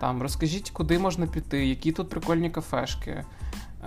Там 0.00 0.22
розкажіть, 0.22 0.70
куди 0.70 0.98
можна 0.98 1.26
піти, 1.26 1.66
які 1.66 1.92
тут 1.92 2.08
прикольні 2.08 2.50
кафешки. 2.50 3.24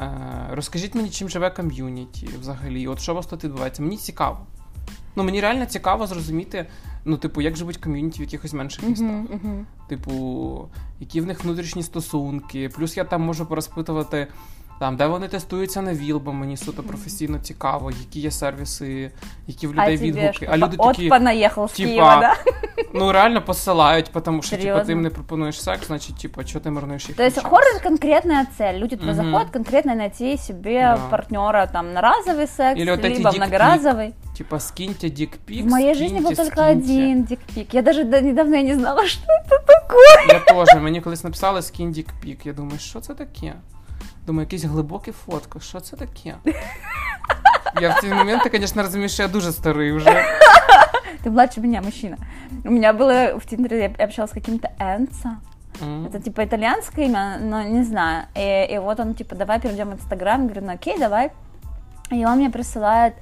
Е, 0.01 0.48
розкажіть 0.51 0.96
мені, 0.96 1.10
чим 1.10 1.30
живе 1.30 1.50
ком'юніті 1.50 2.30
взагалі. 2.39 2.88
От 2.88 3.00
що 3.00 3.12
у 3.12 3.15
вас 3.15 3.25
тут 3.25 3.44
відбувається? 3.44 3.84
Мені 3.84 3.98
цікаво. 3.98 4.46
Ну, 5.15 5.24
мені 5.24 5.41
реально 5.41 5.65
цікаво 5.65 6.08
зрозуміти, 6.08 6.68
ну, 7.06 7.18
типу, 7.18 7.41
як 7.41 7.58
живуть 7.58 7.77
ком'юніті 7.77 8.20
в 8.20 8.22
якихось 8.22 8.53
менших 8.53 8.84
містах. 8.84 9.08
Мгм, 9.08 9.39
мгм. 9.44 9.65
Типу, 9.88 10.70
які 11.00 11.22
в 11.22 11.25
них 11.25 11.44
внутрішні 11.44 11.84
стосунки. 11.84 12.70
Плюс 12.70 12.98
я 12.98 13.03
там 13.03 13.22
можу 13.22 13.46
порозпитувати, 13.46 14.27
там, 14.81 14.97
де 14.97 15.07
вони 15.07 15.29
тестуються 15.29 15.83
на 15.83 15.95
ВІЛ, 15.95 16.19
бо 16.19 16.33
мені 16.33 16.57
суто 16.57 16.83
професійно 16.83 17.38
цікаво, 17.38 17.91
які 17.91 18.21
є 18.21 18.31
сервіси, 18.31 19.11
які 19.47 19.67
в 19.67 19.71
А 19.71 19.73
людей 19.85 19.99
тебе 19.99 20.09
відгуки. 20.11 20.33
что, 20.33 20.47
А 20.50 20.57
люди 20.57 20.76
от 20.79 20.97
такі, 20.97 21.09
понаехал 21.09 21.65
с 21.65 21.73
типа, 21.73 21.88
Киева, 21.91 22.17
да? 22.21 22.35
ну 22.95 23.12
реально 23.12 23.43
посилають, 23.43 24.11
тому 24.25 24.43
що 24.43 24.50
типу, 24.50 24.62
ти 24.62 24.69
Серйозно? 24.71 24.93
їм 24.93 25.03
не 25.03 25.11
пропонуєш 25.11 25.62
секс, 25.62 25.87
значить, 25.87 26.17
типу, 26.19 26.43
що 26.45 26.61
ти 26.61 26.71
марнуєш 26.71 27.09
їх 27.09 27.17
То 27.17 27.23
есть 27.23 27.37
час? 27.37 27.45
хоррор 27.45 27.65
это 27.76 27.83
конкретная 27.83 28.47
цель. 28.59 28.75
Люди 28.75 28.97
туда 28.97 29.12
Мгм. 29.12 29.25
заходят 29.25 29.50
конкретно 29.53 29.95
найти 29.95 30.38
себе 30.38 30.73
Да. 30.81 30.97
партнера 31.11 31.67
там 31.67 31.93
на 31.93 32.00
разовый 32.03 32.47
секс, 32.47 32.81
Или 32.81 32.91
вот 32.91 33.00
эти 33.05 33.17
либо 33.17 33.31
дикпик. 33.31 33.49
многоразовый. 33.49 34.12
Типа, 34.37 34.61
скиньте 34.61 35.11
дикпік, 35.11 35.65
В 35.65 35.69
моей 35.69 35.95
жизни 35.95 36.19
был 36.21 36.35
скиньте, 36.35 36.37
только 36.45 36.62
скиньте. 36.62 36.93
один 36.93 37.23
дикпик. 37.23 37.75
Я 37.75 37.83
даже 37.83 38.05
до 38.05 38.21
недавно 38.21 38.57
я 38.57 38.62
не 38.62 38.75
знала, 38.75 39.07
что 39.07 39.23
это 39.33 39.67
такое. 39.67 40.38
Я 40.57 40.65
теж. 40.65 40.83
Мені 40.83 41.00
колись 41.00 41.25
написали 41.25 41.62
скинь 41.62 41.93
дікпік. 41.93 42.47
Я 42.47 42.53
думаю, 42.53 42.79
що 42.79 43.00
це 43.00 43.15
таке? 43.15 43.55
Думаю, 44.31 44.47
якісь 44.47 44.65
глибокі 44.65 45.12
фотки, 45.12 45.61
що 45.61 45.81
це 45.81 45.97
таке? 45.97 46.35
Я 47.81 47.91
в 47.91 48.00
ці 48.00 48.09
моменти, 48.09 48.50
звісно, 48.53 48.83
розумію, 48.83 49.09
що 49.09 49.23
я 49.23 49.29
дуже 49.29 49.53
старий 49.53 49.93
вже. 49.93 50.25
Ты 51.25 51.31
младше 51.31 51.61
меня, 51.61 51.83
мужчина. 51.83 52.17
У 52.65 52.71
меня 52.71 52.93
было 52.93 53.37
в 53.38 53.47
Тиндере, 53.47 53.93
я 53.99 54.05
общалась 54.05 54.31
с 54.31 54.35
каким-то 54.35 54.69
Энцо. 54.79 55.29
М. 55.83 56.07
Это 56.07 56.23
типа 56.23 56.45
итальянское 56.45 57.07
имя, 57.07 57.38
но 57.41 57.62
не 57.62 57.85
знаю. 57.85 58.26
И, 58.37 58.75
и 58.75 58.79
вот 58.79 59.00
он 59.00 59.15
типа, 59.15 59.35
давай 59.35 59.61
перейдем 59.61 59.91
в 59.91 59.95
Инстаграм. 59.95 60.43
Я 60.43 60.49
говорю, 60.49 60.67
ну 60.67 60.73
окей, 60.73 60.99
давай. 60.99 61.31
И 62.11 62.25
он 62.25 62.38
мне 62.38 62.50
присылает 62.50 63.15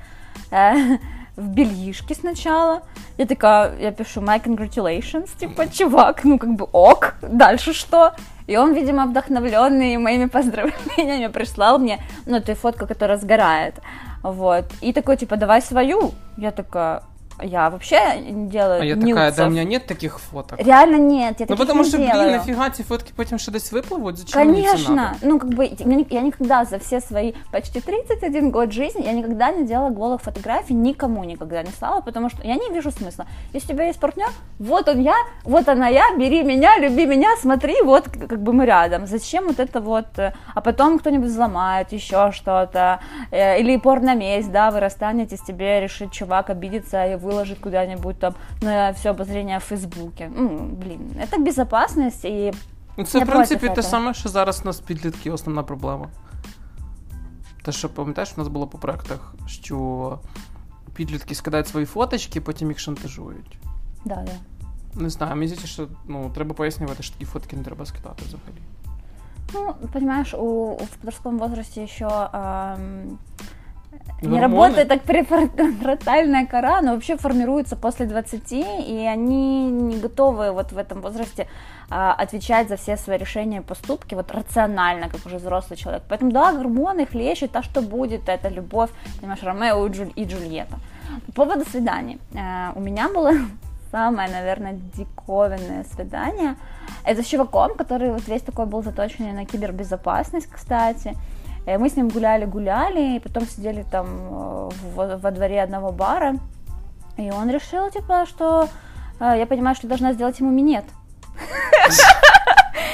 э, 0.51 0.99
в 1.37 1.49
бельишке 1.49 2.15
сначала. 2.15 2.83
Я 3.17 3.27
такая, 3.27 3.79
я 3.79 3.91
пишу, 3.91 4.21
my 4.21 4.39
congratulations, 4.45 5.31
типа, 5.39 5.67
чувак, 5.69 6.25
ну 6.25 6.39
как 6.39 6.51
бы 6.51 6.69
ок, 6.73 7.15
дальше 7.23 7.73
что? 7.73 8.13
И 8.50 8.58
он, 8.58 8.74
видимо, 8.74 9.06
вдохновленный 9.06 9.98
моими 9.98 10.26
поздравлениями 10.26 11.28
прислал 11.34 11.78
мне, 11.78 12.00
ну, 12.26 12.38
эту 12.38 12.56
фотку, 12.56 12.88
которая 12.88 13.18
сгорает, 13.18 13.76
вот. 14.24 14.66
И 14.82 14.92
такой, 14.92 15.18
типа, 15.18 15.38
давай 15.38 15.62
свою. 15.62 16.12
Я 16.38 16.52
такая, 16.52 17.04
я 17.43 17.69
вообще 17.69 17.99
не 18.31 18.47
делаю 18.49 18.81
А 18.81 18.85
я 18.85 18.95
така, 18.95 19.07
да, 19.15 19.27
нюцев. 19.27 19.47
у 19.47 19.51
мене 19.51 19.65
нет 19.65 19.87
таких 19.87 20.19
фоток. 20.19 20.61
Реально 20.61 20.97
нет, 20.99 21.41
я 21.41 21.47
Ну, 21.49 21.57
таких 21.57 21.59
потому 21.59 21.83
не 21.83 21.89
что, 21.89 21.97
блин, 21.99 22.11
делаю. 22.13 22.31
нафига 22.31 22.71
ці 22.71 22.83
фотки 22.83 23.13
потім 23.17 23.39
ще 23.39 23.53
десь 23.53 23.73
випливуть? 23.73 24.17
Зачем 24.19 24.47
мені 24.49 24.63
це 24.63 24.69
Конечно, 24.69 24.95
надо? 24.95 25.17
ну 25.23 25.39
как 25.39 25.51
бы 25.51 25.63
я 25.81 25.87
ни- 25.97 26.07
я 26.11 26.21
никогда 26.23 26.65
за 26.65 26.77
все 26.77 27.01
свои 27.01 27.33
почти 27.51 27.81
31 27.81 28.51
год 28.51 28.73
жизни 28.73 29.03
я 29.07 29.13
никогда 29.13 29.51
не 29.53 29.65
делала 29.65 29.91
голых 29.91 30.21
фотографий, 30.23 30.75
никому 30.77 31.25
никогда 31.25 31.63
не 31.63 31.71
слала, 31.79 32.01
потому 32.01 32.31
что 32.31 32.39
я 32.45 32.55
не 32.55 32.71
вижу 32.75 32.91
смысла. 32.93 33.27
Если 33.55 33.73
у 33.73 33.77
тебя 33.77 33.87
есть 33.89 34.01
партнер, 34.01 34.29
вот 34.61 34.89
он 34.89 35.01
я, 35.03 35.15
вот 35.45 35.69
она 35.69 35.89
я, 35.89 36.05
бери 36.17 36.45
меня, 36.45 36.79
люби 36.79 37.07
меня, 37.07 37.29
смотри, 37.41 37.83
вот 37.83 38.05
к- 38.09 38.29
как 38.29 38.39
бы 38.39 38.53
мы 38.53 38.65
рядом. 38.67 39.07
Зачем 39.07 39.47
вот 39.47 39.59
это 39.59 39.81
вот, 39.81 40.19
э, 40.19 40.33
а 40.55 40.61
потом 40.61 40.99
кто-нибудь 40.99 41.29
взломает, 41.31 41.93
еще 41.93 42.31
что-то, 42.33 43.01
э, 43.33 43.61
или 43.61 43.77
порноместь, 43.79 44.53
да, 44.53 44.71
вы 44.71 44.79
расстанетесь, 44.81 45.41
тебе 45.41 45.81
решит 45.81 46.13
чувак 46.13 46.51
обидеться 46.51 47.05
и 47.07 47.17
выложит 47.29 47.59
куда-нибудь 47.61 48.19
там 48.19 48.35
на 48.63 48.93
все 48.93 49.11
обозрение 49.11 49.59
в 49.59 49.63
Фейсбуке. 49.63 50.31
Ну, 50.37 50.49
блин, 50.83 51.01
это 51.21 51.39
безопасность 51.45 52.25
и 52.25 52.53
Ну, 52.97 53.05
це, 53.05 53.19
Я 53.19 53.25
в 53.25 53.29
принципі, 53.29 53.61
проти 53.61 53.75
те 53.75 53.83
цього. 53.83 53.91
саме, 53.91 54.15
що 54.15 54.29
зараз 54.29 54.61
у 54.63 54.65
нас 54.65 54.81
підлітки 54.81 55.31
основна 55.31 55.63
проблема. 55.63 56.09
Те, 57.63 57.73
що 57.73 57.89
пам'ятаєш, 57.89 58.33
у 58.37 58.41
нас 58.41 58.49
було 58.49 58.67
по 58.67 58.79
проектах, 58.79 59.35
що 59.47 60.19
підлітки 60.95 61.35
скидають 61.35 61.69
свої 61.69 61.87
фоточки, 61.87 62.41
потім 62.41 62.69
їх 62.69 62.79
шантажують. 62.79 63.59
да, 64.05 64.15
да. 64.15 64.33
Не 65.01 65.11
знаю, 65.11 65.35
мені 65.37 65.47
здається, 65.47 65.67
що 65.67 65.89
ну, 66.09 66.31
треба 66.35 66.55
пояснювати, 66.55 67.03
що 67.03 67.13
такі 67.13 67.25
фотки 67.25 67.57
не 67.57 67.63
треба 67.63 67.87
скидати 67.87 68.23
взагалі. 68.27 68.63
Ну, 69.55 69.89
понимаешь, 69.93 70.35
у, 70.35 70.77
в 70.77 70.97
подростковом 70.97 71.39
возрасте 71.39 71.85
еще 71.85 72.07
эм, 72.07 73.19
не 74.22 74.40
работает 74.40 74.88
так 74.88 75.02
префронтальная 75.04 76.46
кора, 76.46 76.82
но 76.82 76.94
вообще 76.94 77.18
формируется 77.18 77.76
после 77.76 78.06
20, 78.06 78.52
и 78.52 79.08
они 79.08 79.70
не 79.70 79.98
готовы 79.98 80.52
вот 80.52 80.72
в 80.72 80.78
этом 80.78 81.02
возрасте 81.02 81.48
а, 81.90 82.14
отвечать 82.14 82.70
за 82.70 82.76
все 82.76 82.98
свои 82.98 83.18
решения 83.18 83.58
и 83.58 83.62
поступки 83.62 84.16
вот 84.16 84.32
рационально, 84.32 85.10
как 85.10 85.26
уже 85.26 85.38
взрослый 85.38 85.78
человек. 85.78 86.04
Поэтому 86.10 86.32
да, 86.32 86.54
гормоны 86.54 87.06
хлещут, 87.06 87.56
а 87.56 87.64
что 87.64 87.82
будет, 87.82 88.28
это 88.30 88.50
любовь, 88.50 88.90
понимаешь, 89.20 89.44
Ромео 89.44 89.86
и, 89.86 89.90
Джуль- 89.90 90.14
и 90.16 90.26
Джульетта. 90.26 90.80
По 91.28 91.32
поводу 91.32 91.66
свиданий. 91.66 92.20
Э, 92.34 92.72
у 92.76 92.80
меня 92.82 93.10
было 93.10 93.32
самое, 93.92 94.30
наверное, 94.30 94.74
диковинное 94.96 95.86
свидание. 95.86 96.56
Это 97.04 97.24
с 97.24 97.26
чуваком, 97.26 97.76
который 97.76 98.12
вот 98.12 98.28
весь 98.28 98.42
такой 98.42 98.66
был 98.66 98.84
заточенный 98.84 99.32
на 99.32 99.46
кибербезопасность, 99.46 100.48
кстати. 100.48 101.16
И 101.70 101.78
мы 101.78 101.90
с 101.90 101.96
ним 101.96 102.08
гуляли-гуляли, 102.08 103.16
и 103.16 103.20
потом 103.20 103.46
сидели 103.48 103.84
там 103.84 104.08
э, 104.08 104.70
во, 104.96 105.18
во 105.18 105.32
дворе 105.32 105.62
одного 105.62 105.92
бара. 105.92 106.36
И 107.18 107.30
он 107.30 107.50
решил, 107.50 107.92
типа, 107.92 108.26
что 108.26 108.68
э, 109.20 109.36
я 109.38 109.46
понимаю, 109.46 109.76
что 109.76 109.88
должна 109.88 110.14
сделать 110.14 110.40
ему 110.40 110.50
минет. 110.50 110.86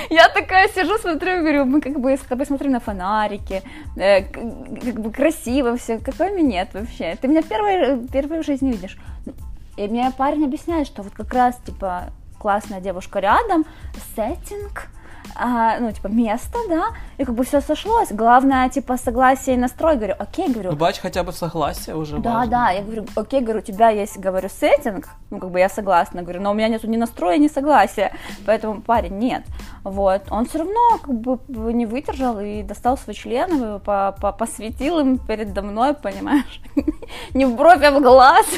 Я 0.10 0.30
такая 0.30 0.68
сижу, 0.68 0.98
смотрю, 0.98 1.40
говорю, 1.40 1.66
мы 1.66 1.82
как 1.82 2.00
бы 2.00 2.16
с 2.16 2.22
тобой 2.22 2.46
смотрим 2.46 2.72
на 2.72 2.80
фонарики, 2.80 3.64
э, 3.96 4.24
как 4.24 5.00
бы 5.00 5.12
красиво 5.12 5.78
все, 5.78 6.00
какой 6.00 6.32
минет 6.36 6.74
вообще? 6.74 7.16
Ты 7.16 7.28
меня 7.28 7.42
первый, 7.42 8.08
первый 8.10 8.42
в 8.42 8.46
жизни 8.46 8.72
видишь. 8.72 8.98
И 9.78 9.88
мне 9.88 10.12
парень 10.18 10.46
объясняет, 10.46 10.88
что 10.88 11.02
вот 11.02 11.14
как 11.14 11.34
раз, 11.34 11.58
типа, 11.66 12.10
классная 12.40 12.82
девушка 12.82 13.20
рядом, 13.20 13.66
сеттинг, 14.16 14.88
а, 15.36 15.80
ну, 15.80 15.92
типа, 15.92 16.08
место, 16.08 16.58
да, 16.70 16.88
и 17.18 17.26
как 17.26 17.36
бы 17.36 17.44
все 17.44 17.62
сошлось. 17.62 18.12
Главное, 18.12 18.70
типа, 18.70 18.98
согласие 18.98 19.56
и 19.56 19.60
настрой. 19.60 19.96
Говорю, 19.98 20.16
окей, 20.18 20.48
говорю. 20.50 20.72
Ну, 20.72 20.78
бач, 20.78 21.00
хотя 21.00 21.24
бы 21.24 21.32
согласие 21.34 21.96
уже 21.96 22.18
Да, 22.20 22.36
важно. 22.36 22.52
да, 22.52 22.70
я 22.72 22.82
говорю, 22.82 23.06
окей, 23.16 23.42
говорю, 23.42 23.60
у 23.60 23.62
тебя 23.62 23.90
есть, 23.90 24.18
говорю, 24.18 24.50
сеттинг, 24.50 25.10
ну, 25.30 25.40
как 25.40 25.52
бы 25.52 25.60
я 25.60 25.70
согласна, 25.70 26.22
говорю, 26.24 26.42
но 26.42 26.52
у 26.52 26.54
меня 26.54 26.70
нету 26.70 26.88
ни 26.88 26.98
настроя, 26.98 27.38
ни 27.38 27.48
согласия, 27.48 28.14
поэтому, 28.46 28.82
парень, 28.82 29.18
нет. 29.18 29.44
Вот, 29.84 30.24
он 30.32 30.46
все 30.46 30.60
равно, 30.60 30.98
как 31.02 31.14
бы, 31.14 31.40
не 31.74 31.86
выдержал 31.86 32.40
и 32.40 32.64
достал 32.64 32.98
свой 32.98 33.14
член, 33.14 33.80
по 33.82 34.16
-по 34.20 34.32
посветил 34.38 35.00
им 35.00 35.18
передо 35.18 35.62
мной, 35.62 35.94
понимаешь, 35.94 36.62
не 37.34 37.46
в 37.46 37.56
бровь, 37.56 37.84
а 37.84 37.92
в 37.92 38.02
глаз. 38.02 38.46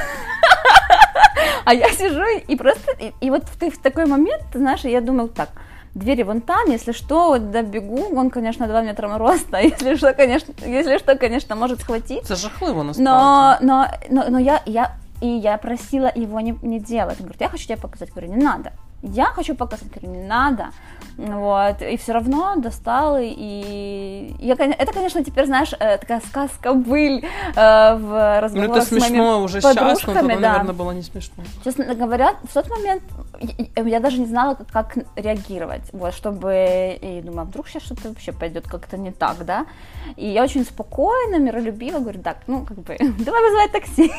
А 1.66 1.74
я 1.74 1.90
сижу 1.92 2.24
и 2.48 2.56
просто, 2.56 2.94
и, 2.94 3.14
и 3.20 3.30
вот 3.30 3.44
ты 3.60 3.70
в 3.70 3.78
такой 3.78 4.06
момент, 4.06 4.42
ты 4.54 4.60
знаешь, 4.60 4.86
я 4.86 5.02
думаю, 5.02 5.28
так, 5.28 5.50
двери 5.98 6.24
вон 6.24 6.42
там, 6.42 6.70
если 6.70 6.94
что, 6.94 7.28
вот 7.28 7.52
добегу, 7.52 8.18
он, 8.20 8.30
конечно, 8.30 8.68
2 8.68 8.82
метра 8.82 9.18
роста, 9.18 9.58
если 9.62 9.96
что, 9.96 10.14
конечно, 10.14 10.54
если 10.66 10.98
что, 10.98 11.16
конечно, 11.16 11.56
может 11.56 11.80
схватить. 11.82 12.26
Це 12.26 12.36
жахливо 12.36 12.84
Но, 12.84 12.84
насправді. 12.84 13.66
но, 13.66 13.88
но, 14.10 14.30
но 14.30 14.40
я, 14.40 14.62
я, 14.66 14.92
и 15.22 15.28
я 15.28 15.58
просила 15.58 16.12
его 16.16 16.42
не, 16.42 16.56
не 16.62 16.80
делать. 16.80 17.16
Он 17.20 17.26
говорит, 17.26 17.42
я 17.42 17.50
хочу 17.50 17.68
тебе 17.68 17.78
показать. 17.78 18.10
Говорю, 18.16 18.34
не 18.34 18.44
надо. 18.44 18.72
Я 19.02 19.26
хочу 19.26 19.56
показать, 19.56 19.90
говорю, 19.92 20.20
не 20.20 20.28
надо. 20.28 20.70
Вот, 21.18 21.82
и 21.82 21.98
все 21.98 22.14
равно 22.14 22.56
достал, 22.58 23.18
и 23.20 24.36
я, 24.40 24.54
это, 24.54 24.94
конечно, 24.94 25.24
теперь, 25.24 25.48
знаешь, 25.48 25.74
э, 25.80 25.98
такая 25.98 26.20
сказка-быль 26.20 27.26
э, 27.26 27.96
в 27.96 28.00
Ну, 28.00 28.42
разговорах 28.42 28.78
это 28.78 28.86
с 28.86 28.92
моими 28.92 29.08
смешно 29.08 29.42
уже 29.42 29.62
сейчас, 29.62 29.76
но 29.76 29.82
подружками, 29.82 30.14
тогда, 30.14 30.36
да. 30.36 30.50
наверное, 30.50 30.74
было 30.74 30.92
не 30.92 31.02
смешно. 31.02 31.44
Честно 31.64 31.96
говоря, 31.96 32.36
в 32.44 32.54
тот 32.54 32.70
момент 32.70 33.02
я, 33.76 33.84
я 33.84 34.00
даже 34.00 34.20
не 34.20 34.28
знала, 34.28 34.54
как, 34.54 34.68
как 34.68 34.98
реагировать, 35.16 35.90
вот, 35.92 36.14
чтобы, 36.14 37.00
и 37.02 37.22
думаю, 37.22 37.42
а 37.42 37.46
вдруг 37.46 37.68
сейчас 37.68 37.82
что-то 37.82 38.10
вообще 38.10 38.32
пойдет 38.32 38.68
как-то 38.68 38.98
не 38.98 39.12
так, 39.12 39.44
да, 39.44 39.66
и 40.18 40.28
я 40.28 40.44
очень 40.44 40.66
спокойно, 40.66 41.40
миролюбиво 41.40 41.98
говорю, 41.98 42.22
так, 42.22 42.38
ну, 42.46 42.64
как 42.64 42.78
бы, 42.78 42.96
давай 43.00 43.42
вызывай 43.42 43.70
такси, 43.70 44.12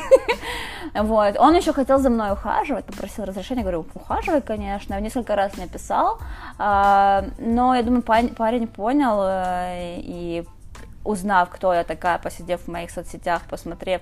вот, 0.95 1.37
он 1.39 1.55
еще 1.55 1.71
хотел 1.71 1.97
за 1.97 2.09
мной 2.09 2.33
ухаживать, 2.33 2.83
попросил 2.83 3.23
разрешения, 3.23 3.61
говорю, 3.61 3.85
ухаживай, 3.93 4.41
конечно, 4.41 4.68
несколько 4.68 5.36
раз 5.36 5.56
мне 5.56 5.66
писал, 5.66 6.18
а, 6.58 7.24
но 7.38 7.74
я 7.76 7.82
думаю, 7.82 8.02
парень, 8.02 8.28
парень 8.28 8.66
понял, 8.66 9.20
э, 9.22 10.00
и 10.00 10.44
узнав, 11.04 11.48
кто 11.50 11.74
я 11.74 11.84
такая, 11.84 12.18
посидев 12.18 12.60
в 12.66 12.68
моих 12.72 12.90
соцсетях, 12.90 13.42
посмотрев, 13.50 14.00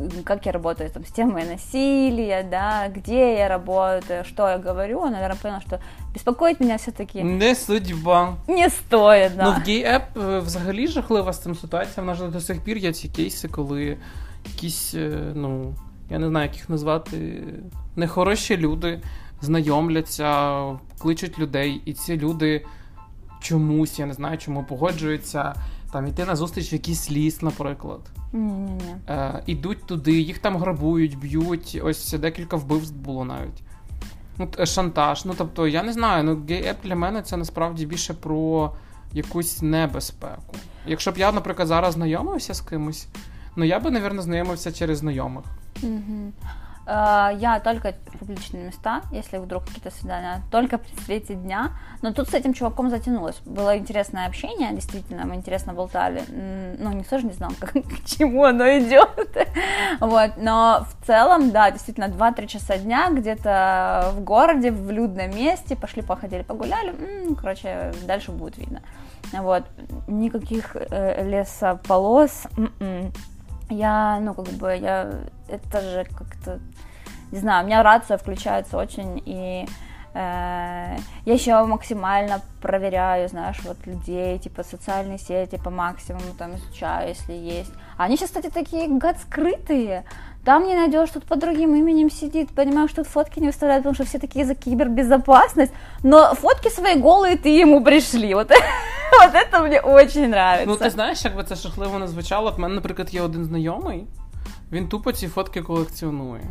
м, 0.00 0.10
как 0.24 0.46
я 0.46 0.52
работаю 0.52 0.90
там, 0.90 1.04
с 1.04 1.10
темой 1.12 1.44
насилия, 1.44 2.42
да, 2.50 2.88
где 2.88 3.36
я 3.38 3.48
работаю, 3.48 4.24
что 4.24 4.48
я 4.48 4.58
говорю, 4.58 5.00
он, 5.00 5.12
наверное, 5.12 5.36
понял, 5.42 5.60
что 5.60 5.78
беспокоить 6.14 6.60
меня 6.60 6.76
все-таки 6.78 7.22
Не 7.22 7.54
судьба. 7.54 8.34
не 8.48 8.70
стоит, 8.70 9.36
да. 9.36 9.44
Ну, 9.44 9.50
в 9.50 9.66
гей-еп 9.66 10.16
е, 10.16 10.38
взагалі 10.38 10.86
жахлива 10.86 11.32
з 11.32 11.42
цим 11.42 11.54
ситуація. 11.54 12.02
В 12.02 12.06
нас 12.06 12.18
же 12.18 12.28
до 12.28 12.40
сих 12.40 12.60
пір 12.60 12.76
є 12.76 12.92
ці 12.92 13.08
кейси, 13.08 13.48
коли 13.48 13.96
якісь, 14.46 14.94
е, 14.94 15.32
ну, 15.34 15.74
я 16.10 16.18
не 16.18 16.28
знаю, 16.28 16.46
як 16.46 16.56
їх 16.56 16.68
назвати, 16.68 17.42
нехороші 17.96 18.56
люди 18.56 19.00
знайомляться, 19.43 20.63
кличуть 20.99 21.39
людей, 21.39 21.81
і 21.85 21.93
ці 21.93 22.17
люди 22.17 22.65
чомусь, 23.39 23.99
я 23.99 24.05
не 24.05 24.13
знаю, 24.13 24.37
чому 24.37 24.63
погоджуються 24.63 25.55
там 25.91 26.07
іти 26.07 26.25
на 26.25 26.35
зустріч 26.35 26.71
в 26.71 26.73
якийсь 26.73 27.11
ліс, 27.11 27.41
наприклад. 27.41 27.99
Ні-ні-ні. 28.33 28.95
Е, 29.09 29.43
ідуть 29.45 29.85
туди, 29.85 30.11
їх 30.11 30.39
там 30.39 30.57
грабують, 30.57 31.19
б'ють. 31.19 31.81
Ось 31.83 32.13
декілька 32.13 32.55
вбивств 32.55 32.95
було 32.95 33.25
навіть. 33.25 33.63
Ну, 34.37 34.65
шантаж. 34.65 35.25
Ну, 35.25 35.33
тобто, 35.37 35.67
я 35.67 35.83
не 35.83 35.93
знаю, 35.93 36.23
ну 36.23 36.35
гей-еп 36.35 36.77
для 36.83 36.95
мене 36.95 37.21
це 37.21 37.37
насправді 37.37 37.85
більше 37.85 38.13
про 38.13 38.73
якусь 39.13 39.61
небезпеку. 39.61 40.55
Якщо 40.87 41.11
б 41.11 41.17
я, 41.17 41.31
наприклад, 41.31 41.67
зараз 41.67 41.93
знайомився 41.93 42.53
з 42.53 42.61
кимось, 42.61 43.07
ну 43.55 43.63
я 43.63 43.79
би, 43.79 43.91
напевно, 43.91 44.21
знайомився 44.21 44.71
через 44.71 44.97
знайомих. 44.97 45.45
Мгм. 45.83 46.33
А, 46.85 47.31
Я 47.37 47.59
только 47.59 47.93
публичные 48.19 48.65
места, 48.65 49.01
если 49.11 49.37
вдруг 49.37 49.65
какие-то 49.65 49.91
свидания, 49.91 50.41
только 50.51 50.77
при 50.77 50.93
свете 51.03 51.33
дня. 51.35 51.71
Но 52.01 52.11
тут 52.13 52.29
с 52.29 52.33
этим 52.33 52.53
чуваком 52.53 52.89
затянулось. 52.89 53.39
Было 53.45 53.77
интересное 53.77 54.27
общение, 54.27 54.71
действительно, 54.73 55.25
мы 55.25 55.35
интересно 55.35 55.73
болтали. 55.73 56.23
Ну, 56.79 56.91
никто 56.91 57.17
же 57.17 57.25
не 57.25 57.33
знал, 57.33 57.51
как, 57.59 57.71
к 57.73 58.05
чему 58.05 58.43
оно 58.43 58.65
идет. 58.77 59.09
Вот. 59.99 60.31
Но 60.37 60.85
в 60.89 61.05
целом, 61.05 61.51
да, 61.51 61.69
действительно, 61.71 62.05
2-3 62.05 62.47
часа 62.47 62.77
дня 62.77 63.09
где-то 63.11 64.11
в 64.15 64.21
городе, 64.21 64.71
в 64.71 64.89
людном 64.91 65.29
месте, 65.35 65.75
пошли, 65.75 66.01
походили, 66.01 66.41
погуляли. 66.43 66.89
М, 66.89 67.35
Короче, 67.35 67.93
дальше 68.05 68.31
будет 68.31 68.57
видно. 68.57 68.81
Вот. 69.31 69.63
Никаких 70.07 70.75
э, 70.75 71.23
лесополос. 71.29 72.47
м-м. 72.57 73.11
Я, 73.73 74.19
ну, 74.21 74.33
как 74.33 74.45
бы, 74.45 74.75
я, 74.75 75.11
это 75.47 75.81
же 75.81 76.05
как-то, 76.05 76.59
не 77.31 77.39
знаю, 77.39 77.63
у 77.63 77.67
меня 77.67 77.83
рация 77.83 78.17
включается 78.17 78.77
очень, 78.77 79.21
и 79.25 79.65
э, 80.13 80.97
я 81.25 81.33
еще 81.33 81.63
максимально 81.65 82.41
проверяю, 82.61 83.27
знаешь, 83.29 83.59
вот 83.63 83.77
людей, 83.85 84.37
типа, 84.39 84.63
социальные 84.63 85.17
сети 85.17 85.59
по 85.63 85.69
максимуму, 85.69 86.33
там, 86.37 86.55
изучаю, 86.55 87.09
если 87.09 87.33
есть. 87.33 87.73
А 87.97 88.03
они 88.03 88.17
сейчас, 88.17 88.29
кстати, 88.29 88.49
такие, 88.49 88.87
гад, 88.87 89.17
скрытые, 89.19 90.05
там 90.45 90.65
не 90.65 90.75
найдешь, 90.75 91.09
тут 91.09 91.23
под 91.23 91.39
другим 91.39 91.73
именем 91.73 92.11
сидит, 92.11 92.53
понимаешь, 92.53 92.91
тут 92.91 93.07
фотки 93.07 93.39
не 93.39 93.47
выставляют, 93.47 93.83
потому 93.83 93.95
что 93.95 94.05
все 94.05 94.19
такие 94.19 94.45
за 94.45 94.55
кибербезопасность, 94.55 95.71
но 96.03 96.35
фотки 96.35 96.69
свои 96.69 96.95
голые 96.95 97.37
ты 97.37 97.49
ему 97.49 97.83
пришли, 97.83 98.33
вот, 98.33 98.51
вот 99.25 99.35
это 99.35 99.61
мне 99.61 99.79
очень 99.79 100.23
нравится. 100.23 100.65
Ну, 100.67 100.75
ти 100.75 100.89
знаєш, 100.89 101.25
як 101.25 101.35
би 101.35 101.43
це 101.43 101.55
жахливо 101.55 101.99
не 101.99 102.07
звучало. 102.07 102.51
В 102.51 102.59
мене, 102.59 102.75
наприклад, 102.75 103.13
є 103.13 103.21
один 103.21 103.45
знайомий, 103.45 104.07
він 104.71 104.87
тупо 104.87 105.11
ці 105.11 105.27
фотки 105.27 105.61
колекціонує. 105.61 106.43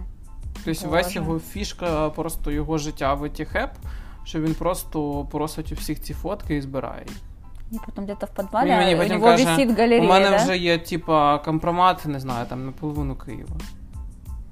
Тобто 0.65 0.89
весь 0.89 1.15
його 1.17 1.39
фішка, 1.39 2.11
просто 2.11 2.51
його 2.51 2.79
життя 2.79 3.15
в 3.15 3.25
етіхеп, 3.25 3.71
що 4.25 4.41
він 4.41 4.55
просто 4.55 5.25
просить 5.31 5.73
у 5.73 5.75
всіх 5.75 6.03
ці 6.03 6.15
фотки 6.15 6.57
і 6.57 6.61
збирає. 6.61 7.05
їх. 7.09 7.17
И 7.73 7.79
потом 7.87 8.05
где-то 8.05 8.27
в 8.27 8.29
Він 8.29 8.35
подвале 8.37 8.77
мені 8.77 8.95
у 8.95 8.99
потім 8.99 9.13
него 9.13 9.27
каже, 9.27 9.45
висит 9.45 9.71
галерея, 9.79 10.03
у 10.03 10.05
мене 10.05 10.31
да? 10.31 10.37
вже 10.37 10.57
є, 10.57 10.79
типа, 10.79 11.39
компромат, 11.39 12.07
не 12.07 12.21
знаю, 12.21 12.47
там 12.49 12.67
на 12.67 12.73
половину 12.73 13.17
Києва. 13.17 13.57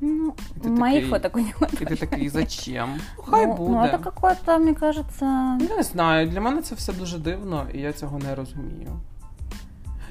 Ну, 0.00 0.34
И 0.56 0.60
ты 0.60 0.68
моих 0.68 1.04
такой- 1.04 1.10
фоток 1.10 1.36
у 1.36 1.38
него 1.38 1.66
ти 1.66 1.84
тоже 1.84 1.96
такий, 1.96 2.28
зачем? 2.28 3.00
Ну, 3.18 3.24
Хай 3.24 3.46
ну, 3.46 3.54
буде. 3.54 3.70
Ну, 3.70 3.84
это 3.84 3.98
какое-то, 3.98 4.58
мне 4.58 4.74
кажется... 4.74 5.24
Я 5.60 5.76
не 5.76 5.82
знаю, 5.82 6.28
для 6.28 6.40
мене 6.40 6.62
це 6.62 6.74
все 6.74 6.92
дуже 6.92 7.18
дивно, 7.18 7.66
і 7.74 7.78
я 7.78 7.92
цього 7.92 8.18
не 8.18 8.34
розумію. 8.34 9.00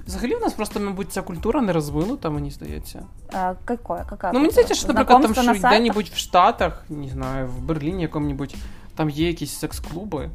Взагалі, 0.08 0.36
в 0.36 0.42
нас 0.42 0.54
просто, 0.54 0.80
мабуть, 0.80 1.12
ця 1.12 1.22
культура 1.22 1.62
не 1.62 1.74
розвинута, 1.74 2.30
мені 2.30 2.52
здається. 2.52 3.04
а, 3.34 3.54
какое? 3.66 4.04
Какая 4.10 4.34
Ну, 4.34 4.40
мені 4.40 4.52
здається, 4.52 4.76
що, 4.76 4.88
наприклад, 4.88 5.22
там 5.22 5.34
що 5.34 5.44
на 5.44 5.54
де-небудь 5.54 6.08
в 6.08 6.18
Штатах, 6.18 6.86
не 6.90 7.10
знаю, 7.10 7.48
в 7.48 7.62
Берліні 7.62 8.02
якому-небудь, 8.02 8.56
там 8.96 9.10
є 9.10 9.28
якісь 9.28 9.54
секс-клуби, 9.54 10.30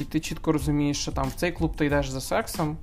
і 0.00 0.04
ти 0.04 0.20
чітко 0.20 0.52
розумієш, 0.52 0.98
що 0.98 1.12
там 1.12 1.28
в 1.28 1.32
цей 1.32 1.52
клуб 1.52 1.76
ти 1.76 1.86
йдеш 1.86 2.08
за 2.08 2.20
сексом, 2.20 2.76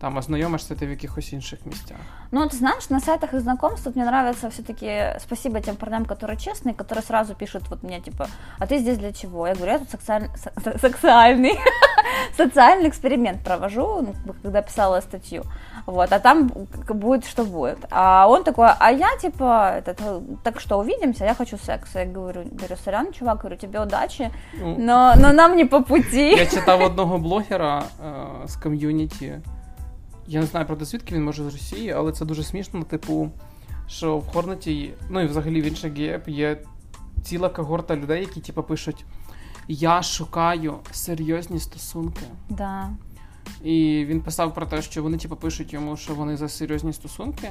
там, 0.00 0.18
а 0.18 0.22
знайомишся 0.22 0.74
ти 0.74 0.86
в 0.86 0.90
якихось 0.90 1.32
інших 1.32 1.66
місцях. 1.66 1.96
Ну, 2.32 2.40
ты 2.46 2.54
знаешь, 2.56 2.90
на 2.90 3.00
сайтах 3.00 3.34
и 3.34 3.38
знакомств 3.38 3.90
мне 3.94 4.04
нравится 4.04 4.48
все-таки 4.48 5.14
спасибо 5.18 5.60
тем 5.60 5.76
парням, 5.76 6.04
которые 6.04 6.38
честные, 6.38 6.74
которые 6.74 7.02
сразу 7.04 7.34
пишут 7.34 7.62
вот 7.70 7.82
мне, 7.82 8.00
типа, 8.00 8.26
а 8.58 8.66
ты 8.66 8.78
здесь 8.78 8.98
для 8.98 9.12
чего? 9.12 9.46
Я 9.46 9.54
говорю, 9.54 9.72
я 9.72 9.78
тут 9.78 9.88
сексуаль- 9.90 10.30
со- 10.36 10.78
сексуальный, 10.78 11.58
социальный 12.36 12.88
эксперимент 12.88 13.44
провожу, 13.44 14.00
ну, 14.02 14.12
как 14.12 14.26
бы, 14.26 14.34
когда 14.42 14.62
писала 14.62 15.00
статью, 15.00 15.42
вот, 15.86 16.12
а 16.12 16.18
там 16.18 16.50
как 16.86 16.96
будет, 16.96 17.26
что 17.26 17.44
будет. 17.44 17.78
А 17.90 18.26
он 18.28 18.44
такой, 18.44 18.68
а 18.78 18.92
я, 18.92 19.16
типа, 19.16 19.74
этот, 19.76 20.00
так 20.42 20.60
что, 20.60 20.78
увидимся, 20.78 21.24
я 21.24 21.34
хочу 21.34 21.58
секса. 21.58 21.98
Я 21.98 22.06
говорю, 22.06 22.44
говорю, 22.52 22.76
сорян, 22.84 23.12
чувак, 23.12 23.38
говорю, 23.38 23.56
тебе 23.56 23.80
удачи, 23.80 24.30
Ну, 24.60 24.76
но, 24.78 25.14
но 25.16 25.32
нам 25.32 25.56
не 25.56 25.64
по 25.66 25.82
пути. 25.82 26.30
Я 26.36 26.46
читав 26.46 26.80
одного 26.82 27.18
блогера 27.18 27.78
е, 27.78 28.48
з 28.48 28.56
ком'юніті. 28.56 29.38
Я 30.27 30.39
не 30.39 30.45
знаю, 30.45 30.65
правда, 30.65 30.85
звідки 30.85 31.15
він 31.15 31.23
може 31.23 31.43
з 31.43 31.53
Росії, 31.53 31.91
але 31.91 32.11
це 32.11 32.25
дуже 32.25 32.43
смішно, 32.43 32.83
типу, 32.83 33.31
що 33.87 34.17
в 34.17 34.27
Хорнеті, 34.27 34.93
ну 35.09 35.21
і 35.21 35.25
взагалі 35.25 35.61
в 35.61 35.65
інших 35.65 35.93
геїв 35.93 36.21
є 36.27 36.57
ціла 37.23 37.49
когорта 37.49 37.95
людей, 37.95 38.21
які 38.21 38.41
типу, 38.41 38.63
пишуть: 38.63 39.05
Я 39.67 40.03
шукаю 40.03 40.75
серйозні 40.91 41.59
стосунки. 41.59 42.25
Да. 42.49 42.89
І 43.63 44.05
він 44.07 44.21
писав 44.21 44.53
про 44.53 44.65
те, 44.65 44.81
що 44.81 45.03
вони 45.03 45.17
типу, 45.17 45.35
пишуть 45.35 45.73
йому, 45.73 45.97
що 45.97 46.15
вони 46.15 46.37
за 46.37 46.49
серйозні 46.49 46.93
стосунки. 46.93 47.49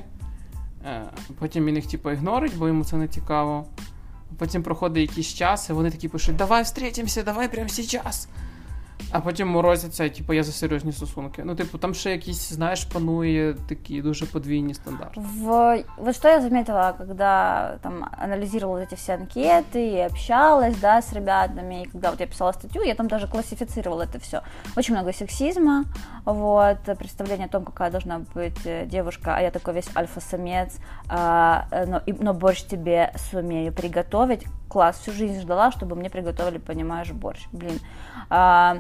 Е, 0.85 1.05
Потім 1.39 1.65
він 1.65 1.77
їх 1.77 1.87
типу, 1.87 2.11
ігнорить, 2.11 2.57
бо 2.57 2.69
йому 2.69 2.85
це 2.85 2.97
не 2.97 3.09
цікаво. 3.09 3.67
Потім 4.39 4.63
проходить 4.63 5.11
якийсь 5.11 5.35
час, 5.35 5.71
і 5.71 5.73
вони 5.73 5.91
такі 5.91 6.09
пишуть: 6.09 6.37
Давай 6.37 6.63
встретимся, 6.63 7.23
давай 7.23 7.51
прямо 7.51 7.69
зараз. 7.69 8.29
А 9.12 9.20
потім 9.20 9.48
морозяться, 9.48 10.10
типу, 10.10 10.34
я 10.34 10.44
за 10.44 10.52
серйозні 10.52 10.92
стосунки. 10.92 11.42
Ну, 11.46 11.56
типу, 11.56 11.78
там 11.78 11.94
ще 11.94 12.12
якісь, 12.12 12.54
знаєш, 12.54 12.84
панує 12.84 13.56
такі 13.70 14.02
дуже 14.02 14.26
подвійні 14.26 14.74
стандарти. 14.74 15.22
В... 15.22 15.84
Вот 15.98 16.16
что 16.16 16.30
я 16.30 16.42
заметила, 16.42 16.94
когда 16.98 17.78
там 17.82 18.06
анализировала 18.24 18.80
эти 18.80 18.96
все 18.96 19.16
анкеты 19.16 19.78
и 19.78 20.06
общалась, 20.06 20.78
да, 20.82 21.02
с 21.02 21.14
ребятами, 21.14 21.82
и 21.82 21.86
когда 21.86 22.10
вот 22.10 22.20
я 22.20 22.28
писала 22.28 22.54
статью, 22.54 22.84
я 22.84 22.96
там 22.96 23.08
даже 23.08 23.28
классифицировала 23.28 24.04
это 24.04 24.20
все. 24.20 24.42
Очень 24.78 24.96
много 24.96 25.14
сексизма, 25.14 25.86
вот, 26.26 26.98
представление 26.98 27.48
о 27.48 27.50
том, 27.50 27.66
какая 27.66 27.92
должна 27.92 28.20
быть 28.36 28.66
э, 28.66 28.86
девушка, 28.86 29.36
а 29.36 29.42
я 29.42 29.52
такой 29.52 29.74
весь 29.74 29.90
альфа-самец, 29.96 30.78
а, 31.08 31.66
э, 31.72 31.86
но, 31.86 32.02
и, 32.06 32.14
но 32.14 32.34
борщ 32.34 32.64
тебе 32.64 33.12
сумею 33.32 33.74
приготовить. 33.74 34.46
Класс, 34.75 34.99
всю 34.99 35.13
жизнь 35.13 35.41
ждала, 35.41 35.71
чтобы 35.71 35.95
мне 35.95 36.11
приготовили, 36.11 36.59
понимаешь, 36.59 37.13
борщ. 37.13 37.47
Блин. 37.53 37.79
А, 38.29 38.77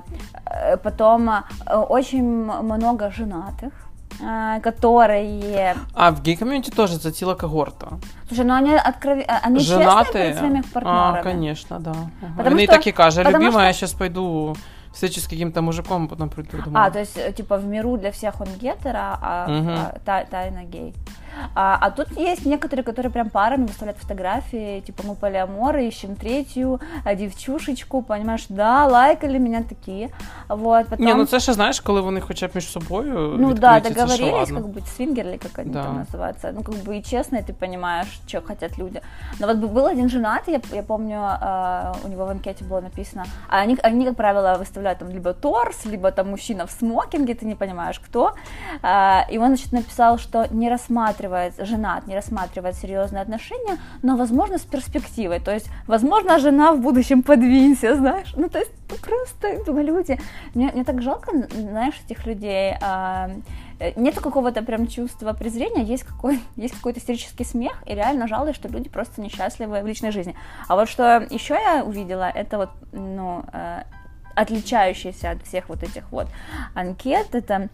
э, 0.47 0.77
потом 0.77 1.31
э, 1.31 1.43
очень 1.89 2.25
много 2.63 3.11
женатых, 3.11 3.73
а, 4.21 4.59
которые... 4.59 5.75
А 5.95 6.11
в 6.11 6.21
гей-комьюнити 6.21 6.71
тоже 6.71 6.99
це 6.99 7.11
ціла 7.11 7.35
когорта. 7.35 7.87
Слушай, 8.29 8.45
ну 8.45 8.55
они, 8.55 8.75
откров... 8.75 9.19
они 9.47 9.61
честные 9.61 10.13
перед 10.13 10.37
своими 10.37 10.63
партнерами. 10.73 11.19
А, 11.19 11.23
конечно, 11.23 11.79
да. 11.79 11.95
Потому 12.37 12.57
Они 12.57 12.65
что- 12.65 12.73
так 12.77 12.87
и 12.87 12.93
кажут, 12.93 13.27
любимая, 13.27 13.51
что- 13.51 13.61
я 13.63 13.73
сейчас 13.73 13.93
пойду 13.93 14.57
встречу 14.93 15.21
с 15.21 15.27
каким-то 15.27 15.63
мужиком, 15.63 16.09
потом 16.09 16.29
приду 16.29 16.57
домой. 16.65 16.83
А, 16.83 16.91
то 16.91 16.99
есть, 16.99 17.19
э, 17.19 17.33
типа, 17.33 17.57
в 17.57 17.65
миру 17.65 17.97
для 17.97 18.11
всех 18.11 18.41
он 18.41 18.49
гетеро, 18.61 19.19
а, 19.23 19.47
Мгм. 19.49 19.71
а 19.71 19.99
та- 20.05 20.25
тайна 20.25 20.65
гей. 20.73 20.95
А, 21.56 21.78
а 21.82 21.92
тут 21.92 22.08
есть 22.18 22.46
некоторые, 22.46 22.84
которые 22.84 23.12
прям 23.12 23.30
парами 23.30 23.66
выставляют 23.66 23.98
фотографии, 24.00 24.82
типа, 24.82 25.04
мы 25.08 25.16
полиаморы, 25.16 25.88
ищем 25.88 26.16
третью, 26.16 26.80
а, 27.06 27.16
девчушечку, 27.16 28.02
понимаешь, 28.02 28.46
да, 28.50 28.86
лайкали 28.86 29.38
меня 29.38 29.64
такие, 29.64 30.10
вот, 30.50 30.88
потом... 30.88 31.06
Ні, 31.06 31.14
ну 31.14 31.26
це 31.26 31.40
ще 31.40 31.54
знаєш, 31.54 31.80
коли 31.80 32.02
вони 32.02 32.22
хоча 32.22 32.48
б 32.48 32.52
між 32.54 32.72
собою. 32.72 33.36
Ну 33.40 33.54
да, 33.54 33.78
відкриті, 33.78 33.96
це 33.96 34.08
ще 34.08 34.18
договорились, 34.18 34.52
ладно. 34.52 34.68
как 34.68 34.84
бы 34.84 34.88
свингерли, 34.98 35.38
как 35.38 35.60
они 35.60 35.72
Да. 35.72 35.84
там 35.84 36.06
называются. 36.06 36.52
Ну, 36.54 36.64
как 36.64 36.76
бы 36.76 36.98
и 36.98 37.02
честно, 37.02 37.38
и 37.38 37.42
ты 37.42 37.54
понимаешь, 37.54 38.20
что 38.28 38.42
хотят 38.42 38.78
люди. 38.80 39.02
Но 39.40 39.48
вот 39.48 39.58
был 39.58 39.86
один 39.86 40.10
женатый, 40.10 40.54
я, 40.54 40.60
я 40.76 40.84
помню, 40.84 41.18
э, 41.42 41.94
у 42.04 42.08
него 42.08 42.26
в 42.26 42.30
анкете 42.30 42.64
было 42.66 42.82
написано, 42.82 43.26
а 43.48 43.64
они, 43.64 43.78
они, 43.84 44.06
как 44.06 44.16
правило, 44.16 44.58
выставляют 44.60 45.00
там 45.00 45.10
либо 45.10 45.34
торс, 45.34 45.86
либо 45.86 46.12
там 46.12 46.30
мужчина 46.30 46.66
в 46.66 46.72
смокинге, 46.72 47.34
ты 47.34 47.46
не 47.46 47.56
понимаешь, 47.56 48.00
кто. 48.00 48.34
А, 48.82 49.26
и 49.32 49.38
он, 49.38 49.48
значит, 49.48 49.72
написал, 49.72 50.18
что 50.18 50.46
не 50.52 50.70
рассматривает, 50.70 51.23
женат, 51.59 52.07
не 52.07 52.15
рассматривает 52.15 52.77
серьезные 52.77 53.23
отношения, 53.23 53.79
но, 54.03 54.17
возможно, 54.17 54.59
с 54.59 54.63
перспективой. 54.63 55.41
То 55.41 55.53
есть, 55.53 55.69
возможно, 55.87 56.39
жена 56.39 56.73
в 56.73 56.81
будущем 56.81 57.23
подвинься, 57.23 57.97
знаешь. 57.97 58.33
Ну, 58.37 58.49
то 58.49 58.59
есть, 58.59 58.73
ну, 58.91 58.97
просто, 58.97 59.65
думаю, 59.65 59.87
люди, 59.87 60.21
мне, 60.55 60.71
мне 60.73 60.85
так 60.85 61.03
жалко, 61.03 61.33
знаешь, 61.55 61.95
этих 62.07 62.27
людей. 62.27 62.75
а, 62.81 63.31
э, 63.79 63.93
Нету 63.97 64.21
какого-то 64.21 64.63
прям 64.63 64.87
чувства 64.87 65.33
презрения, 65.33 65.83
есть, 65.83 66.05
какой, 66.05 66.41
есть 66.57 66.75
какой-то 66.75 67.01
истерический 67.01 67.45
смех, 67.45 67.83
и 67.87 67.95
реально 67.95 68.29
жалуюсь, 68.29 68.57
что 68.57 68.69
люди 68.69 68.89
просто 68.89 69.21
несчастливы 69.21 69.81
в 69.83 69.87
личной 69.87 70.11
жизни. 70.11 70.35
А 70.69 70.77
вот 70.77 70.89
что 70.89 71.27
еще 71.31 71.55
я 71.55 71.85
увидела, 71.85 72.31
это 72.31 72.59
вот, 72.59 72.71
ну, 72.93 73.45
э, 73.53 73.83
отличающийся 74.35 75.31
от 75.31 75.43
всех 75.43 75.69
вот 75.69 75.83
этих 75.83 76.11
вот 76.11 76.29
анкет, 76.75 77.35
это 77.35 77.69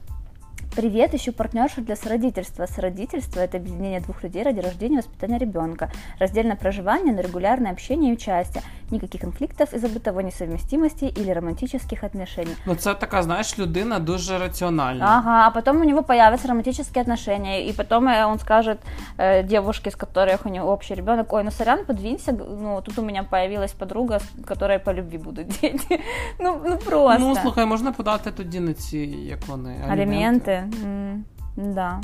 Привет, 0.75 1.13
ищу 1.13 1.31
партнершу 1.31 1.81
для 1.81 1.95
сородительства. 1.95 2.65
Сородительство – 2.65 3.41
это 3.41 3.55
объединение 3.55 4.01
двух 4.01 4.23
людей 4.23 4.43
ради 4.43 4.59
рождения 4.59 4.95
и 4.95 4.97
воспитания 4.97 5.37
ребенка. 5.37 5.89
Раздельное 6.19 6.57
проживание, 6.57 7.13
но 7.13 7.21
регулярное 7.21 7.71
общение 7.71 8.11
и 8.11 8.13
участие. 8.13 8.61
Никаких 8.91 9.21
конфликтов 9.21 9.73
из-за 9.73 9.87
бытовой 9.87 10.23
несовместимости 10.23 11.05
или 11.05 11.31
романтических 11.33 12.03
отношений. 12.03 12.55
Ну 12.65 12.75
це 12.75 12.93
така, 12.93 13.23
знаєш, 13.23 13.59
людина 13.59 13.99
дуже 13.99 14.37
раціональна. 14.39 15.05
Ага, 15.05 15.47
а 15.47 15.49
потом 15.51 15.77
у 15.81 15.83
него 15.83 16.03
появятся 16.03 16.47
романтические 16.47 17.01
отношения, 17.01 17.69
и 17.69 17.73
потом 17.73 18.07
э, 18.07 18.25
он 18.31 18.39
скажет 18.39 18.77
э, 19.17 19.43
девушке, 19.43 19.89
с 19.89 19.95
которой 19.95 20.37
у 20.45 20.49
него 20.49 20.71
общий 20.71 20.95
ребенок, 20.95 21.33
ой, 21.33 21.43
ну 21.43 21.51
сорян, 21.51 21.85
подвинься, 21.85 22.31
г- 22.31 22.43
ну 22.61 22.81
тут 22.81 22.99
у 22.99 23.01
меня 23.01 23.23
появилась 23.23 23.71
подруга, 23.71 24.19
с 24.19 24.45
которой 24.45 24.79
по 24.79 24.93
любви 24.93 25.17
будут 25.17 25.47
дети. 25.47 26.01
Ну, 26.39 26.61
ну 26.65 26.77
просто. 26.77 27.19
Ну, 27.19 27.35
слухай, 27.35 27.65
можна 27.65 27.91
подати 27.91 28.31
тоді 28.31 28.59
на 28.59 28.73
ці, 28.73 28.97
як 29.29 29.47
вони, 29.47 29.75
Алименты. 29.89 30.58
М, 30.59 31.25
Да. 31.55 32.01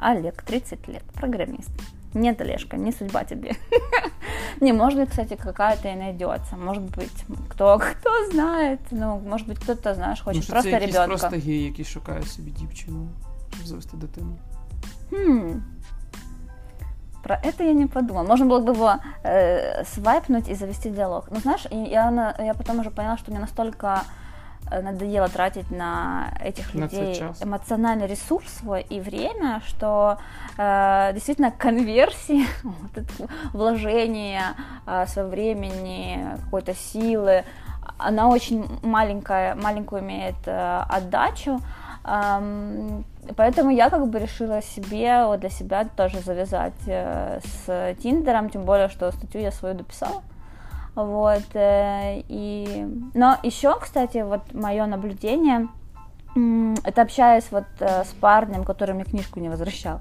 Олег, 0.00 0.42
30 0.42 0.88
лет, 0.88 1.02
программист. 1.14 1.70
Нет, 2.14 2.40
Олежка, 2.40 2.76
не 2.76 2.92
судьба 2.92 3.24
тебе. 3.24 3.52
Не, 4.60 4.72
может 4.72 4.98
быть, 5.00 5.10
кстати, 5.10 5.36
какая-то 5.36 5.88
и 5.88 5.94
найдется. 5.96 6.56
Может 6.56 6.82
быть, 6.82 7.24
кто, 7.48 7.78
кто 7.78 8.30
знает. 8.32 8.80
Ну, 8.90 9.18
может 9.28 9.48
быть, 9.48 9.58
кто-то, 9.58 9.94
знаешь, 9.94 10.18
Ну, 10.18 10.24
хочет 10.24 10.42
що 10.44 10.52
просто 10.52 10.70
це 10.70 10.74
якийсь 10.76 10.94
ребенка. 10.94 11.16
просто 11.28 11.38
гей, 11.46 11.62
який 11.64 11.84
шукає 11.84 12.22
собі 12.22 12.50
дівчину, 12.50 13.08
щоб 13.54 13.66
завести 13.66 13.96
дитину. 13.96 14.36
Хм. 15.10 15.50
Про 17.22 17.34
это 17.34 17.62
я 17.64 17.74
не 17.74 17.86
подумала. 17.86 18.26
Можно 18.26 18.46
было 18.46 18.60
бы 18.64 18.70
его 18.72 18.94
э, 19.24 19.84
свайпнуть 19.84 20.48
и 20.48 20.54
завести 20.54 20.90
диалог. 20.90 21.28
Но 21.30 21.40
знаешь, 21.40 21.66
и 21.70 21.76
я, 21.76 22.10
на- 22.10 22.34
я 22.38 22.54
потом 22.54 22.78
уже 22.80 22.90
поняла, 22.90 23.16
что 23.18 23.30
мне 23.30 23.40
настолько 23.40 23.86
э, 23.86 24.00
надоело 24.71 25.27
тратить 25.29 25.69
на 25.71 26.33
этих 26.43 26.73
На 26.73 26.81
людей 26.83 27.15
час. 27.15 27.41
эмоциональный 27.41 28.07
ресурс 28.07 28.47
свой 28.59 28.81
и 28.81 28.99
время, 28.99 29.61
что 29.67 30.17
э, 30.57 31.11
действительно 31.13 31.51
конверсии, 31.51 32.45
вот 32.63 32.97
это 32.97 33.27
вложение 33.53 34.41
э, 34.85 35.05
своего 35.07 35.29
времени, 35.29 36.25
какой-то 36.45 36.73
силы, 36.73 37.43
она 37.97 38.27
очень 38.27 38.65
маленькая, 38.83 39.55
маленькую 39.55 40.01
имеет 40.01 40.35
э, 40.45 40.83
отдачу. 40.89 41.59
Ам, 42.03 43.03
Поэтому 43.35 43.71
я 43.71 43.89
как 43.89 44.07
бы 44.07 44.19
решила 44.19 44.61
себе, 44.61 45.25
вот 45.25 45.39
для 45.39 45.49
себя 45.49 45.85
тоже 45.95 46.19
завязать 46.19 46.73
э, 46.85 47.39
с 47.43 47.95
Тиндером, 48.01 48.49
тем 48.49 48.63
более, 48.63 48.87
что 48.89 49.11
статью 49.11 49.41
я 49.41 49.51
свою 49.51 49.73
дописала. 49.75 50.21
Вот, 50.95 51.43
э, 51.53 52.21
и... 52.29 52.87
Но 53.13 53.37
еще, 53.43 53.77
кстати, 53.79 54.23
вот 54.23 54.53
мое 54.53 54.85
наблюдение, 54.85 55.67
это 56.83 57.01
общаясь 57.01 57.51
вот 57.51 57.65
э, 57.79 58.03
с 58.03 58.13
парнем, 58.19 58.63
который 58.63 58.95
мне 58.95 59.03
книжку 59.03 59.39
не 59.39 59.49
возвращал. 59.49 59.99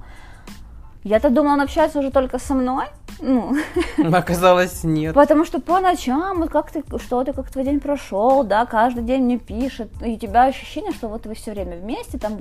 Я-то 1.02 1.30
думала, 1.30 1.54
он 1.54 1.60
общается 1.60 1.98
уже 1.98 2.10
только 2.10 2.38
со 2.38 2.54
мной, 2.54 2.86
ну, 3.20 3.56
Оказалось, 4.12 4.84
ні. 4.84 5.12
Потому 5.12 5.44
что 5.44 5.60
по 5.60 5.80
ночам, 5.80 6.40
вот 6.40 6.50
как 6.50 6.70
ты, 6.70 6.82
что 6.98 7.24
ты, 7.24 7.32
как 7.32 7.50
твой 7.50 7.64
день 7.64 7.80
прошел, 7.80 8.44
да, 8.44 8.66
каждый 8.66 9.04
день 9.04 9.22
мне 9.22 9.38
пишет, 9.38 9.88
и 10.06 10.14
у 10.14 10.18
тебя 10.18 10.44
ощущение, 10.44 10.92
что 10.92 11.08
вот 11.08 11.26
вы 11.26 11.34
все 11.34 11.52
время 11.52 11.76
вместе, 11.76 12.18
там, 12.18 12.38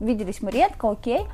виделись 0.00 0.42
мы 0.42 0.50
редко, 0.50 0.90
окей, 0.90 1.26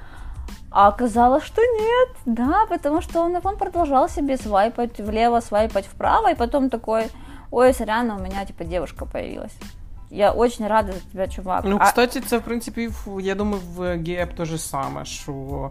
а 0.71 0.89
оказалось, 0.89 1.45
что 1.45 1.63
нет, 1.63 2.09
да, 2.27 2.67
потому 2.69 3.01
что 3.03 3.21
он, 3.21 3.37
он 3.45 3.57
продолжал 3.57 4.09
себе 4.09 4.37
свайпать 4.37 5.01
влево, 5.01 5.41
свайпать 5.41 5.87
вправо, 5.87 6.31
и 6.31 6.35
потом 6.35 6.71
такой, 6.71 7.05
ой, 7.51 7.75
сорян, 7.75 8.11
у 8.11 8.19
меня, 8.19 8.45
типа, 8.47 8.65
девушка 8.65 9.07
появилась. 9.07 9.55
Я 10.11 10.33
очень 10.33 10.67
рада 10.69 10.93
за 10.93 11.01
тебя, 11.13 11.29
чувак. 11.29 11.65
Ну, 11.65 11.77
А- 11.81 11.85
кстати, 11.85 12.21
це 12.21 12.39
в 12.39 12.43
принципі, 12.43 12.89
в- 12.89 13.21
я 13.21 13.35
думаю, 13.35 13.63
в 13.77 13.97
геап 13.97 14.33
те 14.35 14.45
же 14.45 14.59
саме, 14.59 15.05
що 15.05 15.71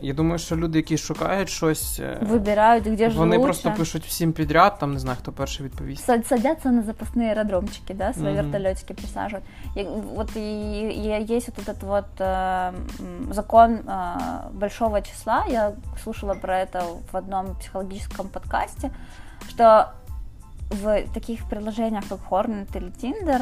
я 0.00 0.14
думаю, 0.14 0.38
що 0.38 0.56
люди, 0.56 0.78
які 0.78 0.98
шукають 0.98 1.48
щось, 1.48 2.00
е, 2.00 2.18
Выбирают, 2.30 2.88
где 2.92 3.10
же 3.10 3.18
вони 3.18 3.36
лучше. 3.36 3.44
просто 3.44 3.72
пишуть 3.72 4.04
всім 4.06 4.32
підряд, 4.32 4.78
там 4.78 4.92
не 4.92 4.98
знаю, 4.98 5.18
хто 5.22 5.32
перший 5.32 5.66
відповість. 5.66 6.04
Сад- 6.04 6.26
садятся 6.26 6.68
на 6.70 6.82
запасные 6.82 7.34
аэродромчики, 7.34 7.94
да, 7.94 8.12
свои 8.12 8.32
Мгм. 8.32 8.42
вертолетики 8.42 8.94
присаживают. 8.94 9.44
И 9.76 9.84
вот 10.14 10.36
и, 10.36 10.40
и 10.40 11.36
есть 11.36 11.48
вот 11.48 11.68
этот 11.68 11.84
вот 11.86 12.20
э, 12.20 12.68
м, 13.00 13.32
закон 13.32 13.70
э, 13.74 14.16
большого 14.52 15.02
числа. 15.02 15.44
Я 15.48 15.72
слушала 16.04 16.34
про 16.34 16.58
это 16.60 16.82
в 17.12 17.16
одном 17.16 17.54
психологическом 17.60 18.28
подкасте, 18.28 18.90
что 19.48 19.84
в 20.70 21.02
таких 21.14 21.44
приложениях, 21.48 22.04
как 22.08 22.18
Hornet 22.30 22.76
или 22.76 22.90
Tinder, 23.02 23.40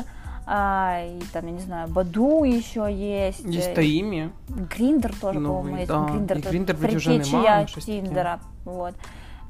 а, 0.48 1.00
и 1.04 1.22
там, 1.32 1.46
я 1.46 1.52
не 1.52 1.60
знаю, 1.60 1.88
Баду 1.88 2.44
еще 2.44 2.92
есть. 2.92 3.44
Є 3.46 3.60
э, 3.60 3.74
таїмі. 3.74 4.28
Гриндер 4.76 5.14
тоже, 5.20 5.38
Новый, 5.38 5.46
по-моему, 5.46 5.76
есть. 5.78 5.88
да. 5.88 6.04
Гриндер, 6.04 6.36
И 6.36 6.40
это 6.40 6.50
Grindr 6.50 6.76
вроде 6.76 6.96
уже 6.96 7.10
предтечия 7.10 7.40
нема, 7.40 7.66
щось 7.66 7.84
таке. 7.84 8.02
Тиндера. 8.02 8.38
Вот. 8.64 8.94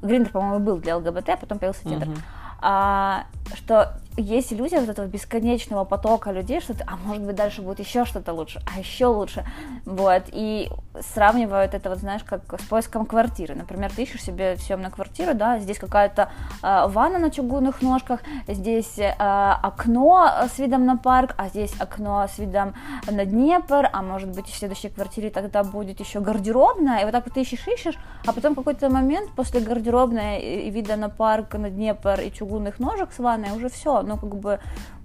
Гриндер, 0.01 0.31
по-моему, 0.31 0.65
был 0.65 0.79
для 0.81 0.95
ЛГБТ, 0.95 1.29
а 1.29 1.37
потом 1.37 1.59
появился 1.59 1.83
Тиндер. 1.83 2.07
Мгм. 2.07 2.17
а, 2.61 3.23
что 3.54 3.94
есть 4.16 4.52
иллюзия 4.52 4.80
вот 4.80 4.88
этого 4.88 5.06
бесконечного 5.06 5.84
потока 5.84 6.30
людей, 6.32 6.60
что 6.60 6.74
ты, 6.74 6.84
а 6.86 6.96
может 6.96 7.22
быть 7.22 7.36
дальше 7.36 7.62
будет 7.62 7.80
еще 7.80 8.04
что-то 8.04 8.32
лучше, 8.32 8.60
а 8.72 8.78
еще 8.78 9.06
лучше, 9.06 9.44
вот, 9.84 10.24
и 10.32 10.70
сравнивают 11.14 11.74
это, 11.74 11.88
вот 11.88 11.98
знаешь, 11.98 12.22
как 12.24 12.60
с 12.60 12.64
поиском 12.64 13.06
квартиры, 13.06 13.54
например, 13.54 13.90
ты 13.94 14.02
ищешь 14.02 14.22
себе 14.22 14.56
съемную 14.56 14.90
квартиру, 14.90 15.34
да, 15.34 15.58
здесь 15.58 15.78
какая-то 15.78 16.30
э, 16.62 16.86
ванна 16.88 17.18
на 17.18 17.30
чугунных 17.30 17.82
ножках, 17.82 18.20
здесь 18.46 18.98
э, 18.98 19.10
окно 19.10 20.30
с 20.52 20.58
видом 20.58 20.84
на 20.84 20.96
парк, 20.96 21.34
а 21.38 21.48
здесь 21.48 21.72
окно 21.78 22.26
с 22.26 22.38
видом 22.38 22.74
на 23.10 23.24
Днепр, 23.24 23.88
а 23.92 24.02
может 24.02 24.30
быть 24.30 24.46
в 24.46 24.56
следующей 24.56 24.88
квартире 24.88 25.30
тогда 25.30 25.62
будет 25.62 26.00
еще 26.00 26.20
гардеробная, 26.20 27.00
и 27.00 27.04
вот 27.04 27.12
так 27.12 27.24
вот 27.24 27.34
ты 27.34 27.42
ищешь, 27.42 27.66
ищешь, 27.66 27.98
а 28.26 28.32
потом 28.32 28.54
какой-то 28.54 28.90
момент 28.90 29.30
после 29.36 29.60
гардеробной 29.60 30.40
и 30.40 30.70
вида 30.70 30.96
на 30.96 31.08
парк, 31.08 31.54
на 31.54 31.70
Днепр 31.70 32.20
и 32.20 32.32
чугунных 32.32 32.78
ножек 32.78 33.12
с 33.12 33.18
ванной 33.18 33.39
уже 33.48 33.68
все, 33.68 34.02
ну, 34.02 34.16
как 34.16 34.36
бы, 34.36 34.60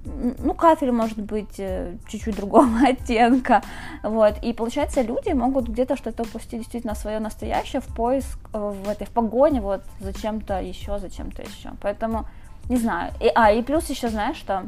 ну, 0.06 0.54
кафель 0.54 0.92
может 0.92 1.20
быть 1.22 1.60
э, 1.60 1.96
чуть-чуть 2.08 2.36
другого 2.36 2.70
оттенка, 2.88 3.62
вот, 4.04 4.36
и 4.42 4.54
получается, 4.54 5.02
люди 5.02 5.30
могут 5.32 5.68
где-то 5.68 5.96
что-то 5.96 6.24
упустить 6.24 6.60
действительно 6.60 6.96
свое 6.96 7.20
настоящее 7.20 7.82
в 7.82 7.88
поиск, 7.88 8.38
э, 8.54 8.74
в 8.84 8.90
этой, 8.90 9.08
в 9.08 9.12
погоне, 9.12 9.62
вот, 9.62 9.82
за 10.00 10.14
чем-то 10.14 10.62
еще, 10.62 11.00
за 11.00 11.10
чем-то 11.10 11.42
еще, 11.42 11.72
поэтому, 11.82 12.26
не 12.70 12.78
знаю, 12.78 13.14
и, 13.22 13.32
а, 13.34 13.52
и 13.52 13.62
плюс 13.62 13.90
еще, 13.90 14.10
знаешь, 14.10 14.38
что? 14.38 14.64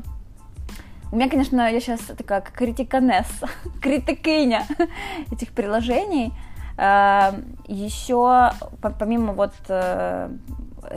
У 1.11 1.15
меня, 1.15 1.29
конечно, 1.29 1.71
я 1.71 1.79
сейчас 1.79 2.01
такая 2.01 2.41
критиканесса, 2.41 3.47
критикиня 3.81 4.65
этих 5.31 5.51
приложений, 5.53 6.33
э, 6.77 7.31
еще 7.67 8.51
помимо 8.81 9.33
вот 9.33 9.53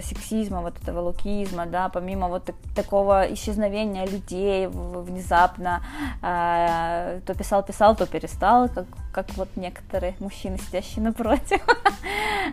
сексизма, 0.03 0.61
вот 0.61 0.75
этого 0.83 1.01
лукизма, 1.01 1.67
да, 1.67 1.89
помимо 1.89 2.29
вот 2.29 2.45
так, 2.45 2.57
такого 2.75 3.33
исчезновения 3.33 4.07
людей 4.07 4.67
внезапно, 4.69 5.83
э, 6.23 7.21
то 7.27 7.35
писал, 7.35 7.63
писал, 7.63 7.97
то 7.97 8.07
перестал, 8.07 8.69
как, 8.69 8.87
как 9.13 9.31
вот 9.37 9.49
некоторые 9.57 10.15
мужчины, 10.21 10.59
сидящие 10.59 11.05
напротив. 11.05 11.61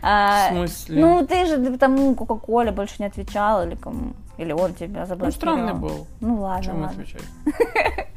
А, 0.01 0.49
В 0.49 0.51
смысле? 0.51 1.01
Ну, 1.01 1.25
ты 1.25 1.45
же 1.45 1.77
тому 1.77 2.13
Кока-Коле 2.13 2.71
больше 2.71 2.95
не 2.99 3.05
отвечал, 3.05 3.63
или 3.63 3.75
кому? 3.75 4.13
Или 4.37 4.51
он 4.51 4.73
тебя 4.73 5.05
заблокировал? 5.05 5.25
Ну, 5.25 5.31
странный 5.31 5.73
был. 5.73 6.07
Ну, 6.19 6.41
ладно, 6.41 6.63
Чем 6.63 6.81
ладно. 6.81 7.03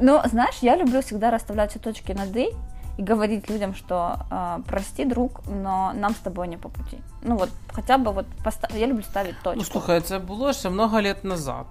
Ну, 0.00 0.20
знаешь, 0.24 0.58
я 0.60 0.76
люблю 0.76 1.02
всегда 1.02 1.30
расставлять 1.30 1.70
все 1.70 1.78
точки 1.78 2.12
над 2.12 2.34
«и», 2.36 2.50
и 2.98 3.02
говорить 3.02 3.50
людям, 3.50 3.74
что 3.74 4.16
э, 4.30 4.58
прости, 4.66 5.04
друг, 5.04 5.40
но 5.46 5.92
нам 5.94 6.12
с 6.14 6.18
тобой 6.18 6.48
не 6.48 6.56
по 6.56 6.68
пути. 6.68 6.98
Ну 7.22 7.36
вот, 7.36 7.50
хотя 7.72 7.98
бы 7.98 8.12
вот, 8.12 8.26
поста... 8.44 8.68
я 8.74 8.86
люблю 8.86 9.02
ставить 9.02 9.34
точку. 9.42 9.58
Ну, 9.58 9.64
слухай, 9.64 10.00
це 10.00 10.18
було 10.18 10.52
ще 10.52 10.70
много 10.70 11.02
лет 11.02 11.24
назад. 11.24 11.66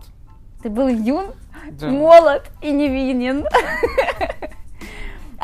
Ты 0.63 0.69
был 0.69 0.87
юн, 0.87 1.25
Да. 1.71 1.87
молод 1.87 2.41
и 2.61 2.71
невинен. 2.71 3.45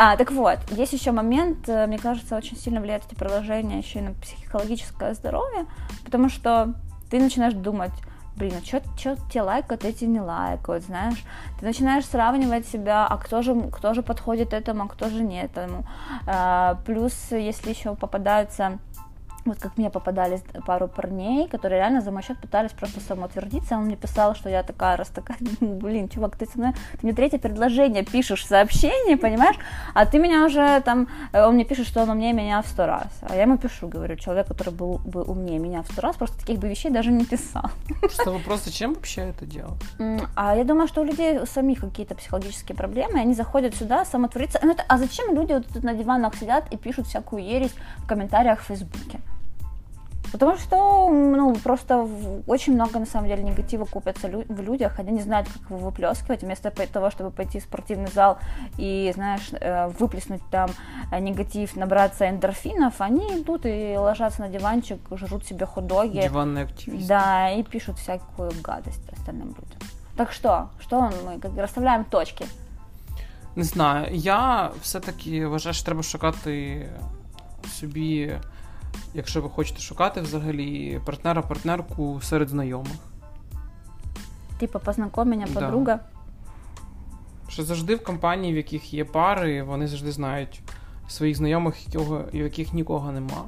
А, 0.01 0.15
так 0.15 0.31
вот, 0.31 0.59
есть 0.71 0.93
еще 0.93 1.11
момент, 1.11 1.67
э, 1.67 1.85
мне 1.87 1.97
кажется, 1.97 2.37
очень 2.37 2.55
сильно 2.57 2.79
влияют 2.79 3.03
эти 3.05 3.15
приложения 3.15 3.79
еще 3.79 3.99
и 3.99 4.01
на 4.01 4.13
психологическое 4.13 5.13
здоровье, 5.13 5.65
потому 6.05 6.29
что 6.29 6.73
ты 7.09 7.19
начинаешь 7.19 7.53
думать, 7.53 7.91
блин, 8.39 8.53
а 8.61 8.65
что 8.65 9.17
те 9.31 9.41
лайкают, 9.41 9.83
эти 9.83 10.05
не 10.05 10.21
лайкают, 10.21 10.85
знаешь, 10.85 11.23
ты 11.59 11.65
начинаешь 11.65 12.05
сравнивать 12.05 12.65
себя, 12.65 13.05
а 13.05 13.17
кто 13.17 13.41
же, 13.41 13.69
кто 13.69 13.93
же 13.93 14.01
подходит 14.01 14.53
этому, 14.53 14.85
а 14.85 14.87
кто 14.87 15.09
же 15.09 15.23
не 15.23 15.43
этому, 15.43 15.85
А, 16.25 16.79
плюс, 16.85 17.13
если 17.31 17.69
еще 17.71 17.95
попадаются 17.95 18.79
вот 19.45 19.57
как 19.59 19.77
мне 19.77 19.89
попадались 19.89 20.41
пару 20.65 20.87
парней, 20.87 21.47
которые 21.47 21.79
реально 21.79 22.01
за 22.01 22.11
мой 22.11 22.21
счет 22.23 22.37
пытались 22.39 22.71
просто 22.71 22.99
самоутвердиться. 22.99 23.75
Он 23.75 23.85
мне 23.85 23.95
писал, 23.95 24.35
что 24.35 24.49
я 24.49 24.63
такая, 24.63 24.97
раз 24.97 25.07
такая, 25.09 25.37
блин, 25.61 26.09
чувак, 26.09 26.35
ты 26.35 26.45
со 26.45 26.57
мной, 26.57 26.73
ты 26.73 26.99
мне 27.03 27.13
третье 27.13 27.39
предложение 27.39 28.03
пишешь 28.03 28.43
в 28.43 28.47
сообщении, 28.47 29.15
понимаешь? 29.15 29.55
А 29.93 30.05
ты 30.05 30.19
меня 30.19 30.45
уже 30.45 30.81
там, 30.81 31.07
э, 31.31 31.43
он 31.45 31.55
мне 31.55 31.65
пишет, 31.65 31.87
что 31.87 32.01
он 32.03 32.09
умнее 32.09 32.33
меня 32.33 32.61
в 32.61 32.67
сто 32.67 32.85
раз. 32.85 33.07
А 33.21 33.35
я 33.35 33.43
ему 33.43 33.57
пишу, 33.57 33.87
говорю, 33.87 34.15
человек, 34.17 34.47
который 34.47 34.73
был 34.73 34.99
бы 35.05 35.23
умнее 35.23 35.59
меня 35.59 35.81
в 35.83 35.87
сто 35.91 36.01
раз, 36.01 36.15
просто 36.15 36.37
таких 36.39 36.59
бы 36.59 36.67
вещей 36.67 36.91
даже 36.91 37.11
не 37.11 37.25
писал. 37.25 37.63
Что 38.09 38.31
вопрос, 38.31 38.63
зачем 38.65 38.93
вообще 38.93 39.21
это 39.29 39.45
делать? 39.45 39.81
М, 39.99 40.21
А 40.35 40.55
я 40.55 40.63
думаю, 40.63 40.87
что 40.87 41.01
у 41.01 41.03
людей 41.05 41.39
у 41.39 41.45
самих 41.45 41.79
какие-то 41.79 42.15
психологические 42.15 42.75
проблемы, 42.75 43.19
они 43.19 43.33
заходят 43.33 43.75
сюда 43.75 44.05
самотвориться. 44.05 44.59
Ну, 44.63 44.75
а 44.87 44.97
зачем 44.97 45.33
люди 45.35 45.53
вот 45.53 45.67
тут 45.67 45.83
на 45.83 45.93
диванах 45.93 46.35
сидят 46.35 46.65
и 46.71 46.77
пишут 46.77 47.07
всякую 47.07 47.43
ересь 47.43 47.73
в 47.97 48.07
комментариях 48.07 48.59
в 48.59 48.65
Фейсбуке? 48.65 49.19
Потому 50.31 50.57
что, 50.57 51.09
ну, 51.09 51.55
просто 51.55 52.07
очень 52.47 52.73
много, 52.73 52.99
на 52.99 53.05
самом 53.05 53.27
деле, 53.27 53.43
негатива 53.43 53.85
купятся 53.85 54.27
лю- 54.27 54.45
в 54.47 54.61
людях, 54.61 54.99
они 54.99 55.11
не 55.11 55.21
знают, 55.21 55.47
как 55.47 55.71
его 55.71 55.89
выплескивать, 55.89 56.43
вместо 56.43 56.69
того, 56.71 57.09
чтобы 57.09 57.31
пойти 57.31 57.59
в 57.59 57.63
спортивный 57.63 58.11
зал 58.13 58.37
и, 58.77 59.11
знаешь, 59.15 59.49
э, 59.53 59.87
выплеснуть 59.99 60.41
там 60.51 60.69
э, 61.11 61.19
негатив, 61.19 61.75
набраться 61.75 62.29
эндорфинов, 62.29 63.01
они 63.01 63.41
идут 63.41 63.65
и 63.65 63.95
ложатся 63.97 64.41
на 64.41 64.49
диванчик, 64.49 64.99
жрут 65.11 65.45
себе 65.45 65.65
хот-доги. 65.65 66.21
Диванний 66.21 66.63
активіст. 66.63 67.07
Да, 67.07 67.49
и 67.49 67.63
пишут 67.63 67.97
всякую 67.97 68.51
гадость 68.63 69.09
остальным 69.13 69.47
людям. 69.47 69.79
Так 70.15 70.31
что, 70.31 70.69
что 70.81 71.11
мы 71.25 71.39
как 71.39 71.51
расставляем 71.57 72.03
точки? 72.03 72.45
Не 73.55 73.63
знаю. 73.63 74.07
Я 74.15 74.71
все-таки 74.81 75.45
вважаю, 75.45 75.73
що 75.73 75.85
треба 75.85 76.03
шукати 76.03 76.85
собі, 77.79 78.33
якщо 79.13 79.41
ви 79.41 79.49
хочете 79.49 79.79
шукати 79.79 80.21
взагалі 80.21 81.01
партнера, 81.05 81.41
партнерку 81.41 82.19
серед 82.23 82.49
знайомих. 82.49 82.91
Типа, 84.59 84.79
познакомь 84.79 85.29
меня, 85.29 85.47
Да. 85.53 85.59
подруга. 85.59 85.99
Що 87.47 87.63
завжди 87.63 87.95
в 87.95 88.03
компанії, 88.03 88.53
в 88.53 88.57
яких 88.57 88.93
є 88.93 89.05
пари, 89.05 89.63
вони 89.63 89.87
завжди 89.87 90.11
знають 90.11 90.61
своїх 91.07 91.37
знайомих, 91.37 91.87
якого, 91.87 92.23
в 92.33 92.35
яких 92.35 92.73
нікого 92.73 93.11
нема. 93.11 93.45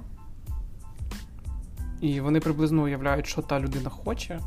І 2.01 2.21
вони 2.21 2.39
приблизно 2.39 2.83
уявляють, 2.83 3.27
що 3.27 3.41
та 3.41 3.59
людина 3.59 3.89
хоче, 3.89 4.39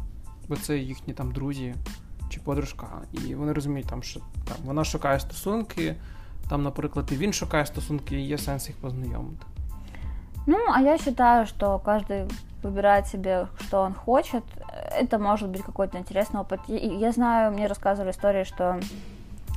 бо 0.48 0.57
це 0.57 0.78
їхні 0.78 1.14
там 1.14 1.33
друзі 1.33 1.74
чи 2.28 2.40
подружка. 2.40 2.88
І 3.12 3.35
вони 3.35 3.52
розуміють, 3.52 3.88
там, 3.88 4.02
що 4.02 4.20
там, 4.20 4.57
вона 4.64 4.85
шукає 4.85 5.20
стосунки, 5.20 5.96
там, 6.48 6.62
наприклад, 6.62 7.09
і 7.12 7.16
він 7.16 7.33
шукає 7.33 7.66
стосунки, 7.66 8.16
і 8.16 8.26
є 8.26 8.38
сенс 8.38 8.68
їх 8.68 8.76
познайомити. 8.76 9.46
Ну, 10.47 10.57
а 10.73 10.81
я 10.81 10.97
считаю, 10.97 11.45
что 11.45 11.79
каждый 11.85 12.27
выбирает 12.63 13.07
себе, 13.07 13.47
что 13.59 13.81
он 13.81 13.93
хочет. 13.93 14.43
Это 15.01 15.19
может 15.19 15.49
быть 15.49 15.62
какой-то 15.62 15.97
интересный 15.97 16.41
опыт. 16.41 16.59
И 16.67 16.75
и 16.75 16.97
я 16.97 17.12
знаю, 17.12 17.51
мне 17.51 17.67
рассказывали 17.67 18.12
истории, 18.12 18.43
что 18.43 18.79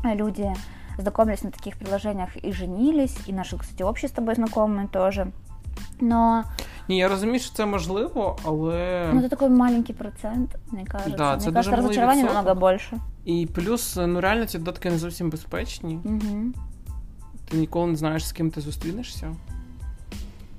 люди 0.05 0.53
знакомились 0.99 1.43
на 1.43 1.51
таких 1.51 1.79
приложениях 1.79 2.37
и 2.37 2.53
женились, 2.53 3.17
и 3.27 3.33
наши, 3.33 3.59
кстати, 3.59 3.83
общие 3.83 4.09
с 4.09 4.13
тобой 4.13 4.35
знакомые 4.35 4.89
тоже. 4.89 5.27
Но 6.01 6.45
Ні, 6.89 6.99
я 6.99 7.09
розумію, 7.09 7.39
що 7.41 7.55
це 7.55 7.67
можливо, 7.67 8.39
але. 8.45 9.11
ну, 9.15 9.21
это 9.21 9.29
такой 9.29 9.49
маленький 9.49 9.95
процент, 9.95 10.51
мне 10.71 10.85
кажется. 10.85 11.17
Да, 11.17 11.31
мне 11.31 11.41
це 11.41 11.45
кажется, 11.45 11.51
дуже 11.51 11.71
малий 11.71 11.83
разочарование 11.83 12.23
відсоток. 12.25 12.45
намного 12.45 12.61
больше. 12.61 12.99
І 13.25 13.49
плюс, 13.55 13.99
ну 14.07 14.21
реально 14.21 14.47
ці 14.47 14.59
додатки 14.59 14.91
не 14.91 14.99
зовсім 14.99 15.31
безпечні. 15.31 16.01
Мгм. 16.05 16.55
Ти 17.51 17.57
ніколи 17.57 17.87
не 17.87 17.97
знаєш, 17.97 18.27
з 18.27 18.33
ким 18.33 18.51
ти 18.51 18.61
зустрінешся. 18.61 19.35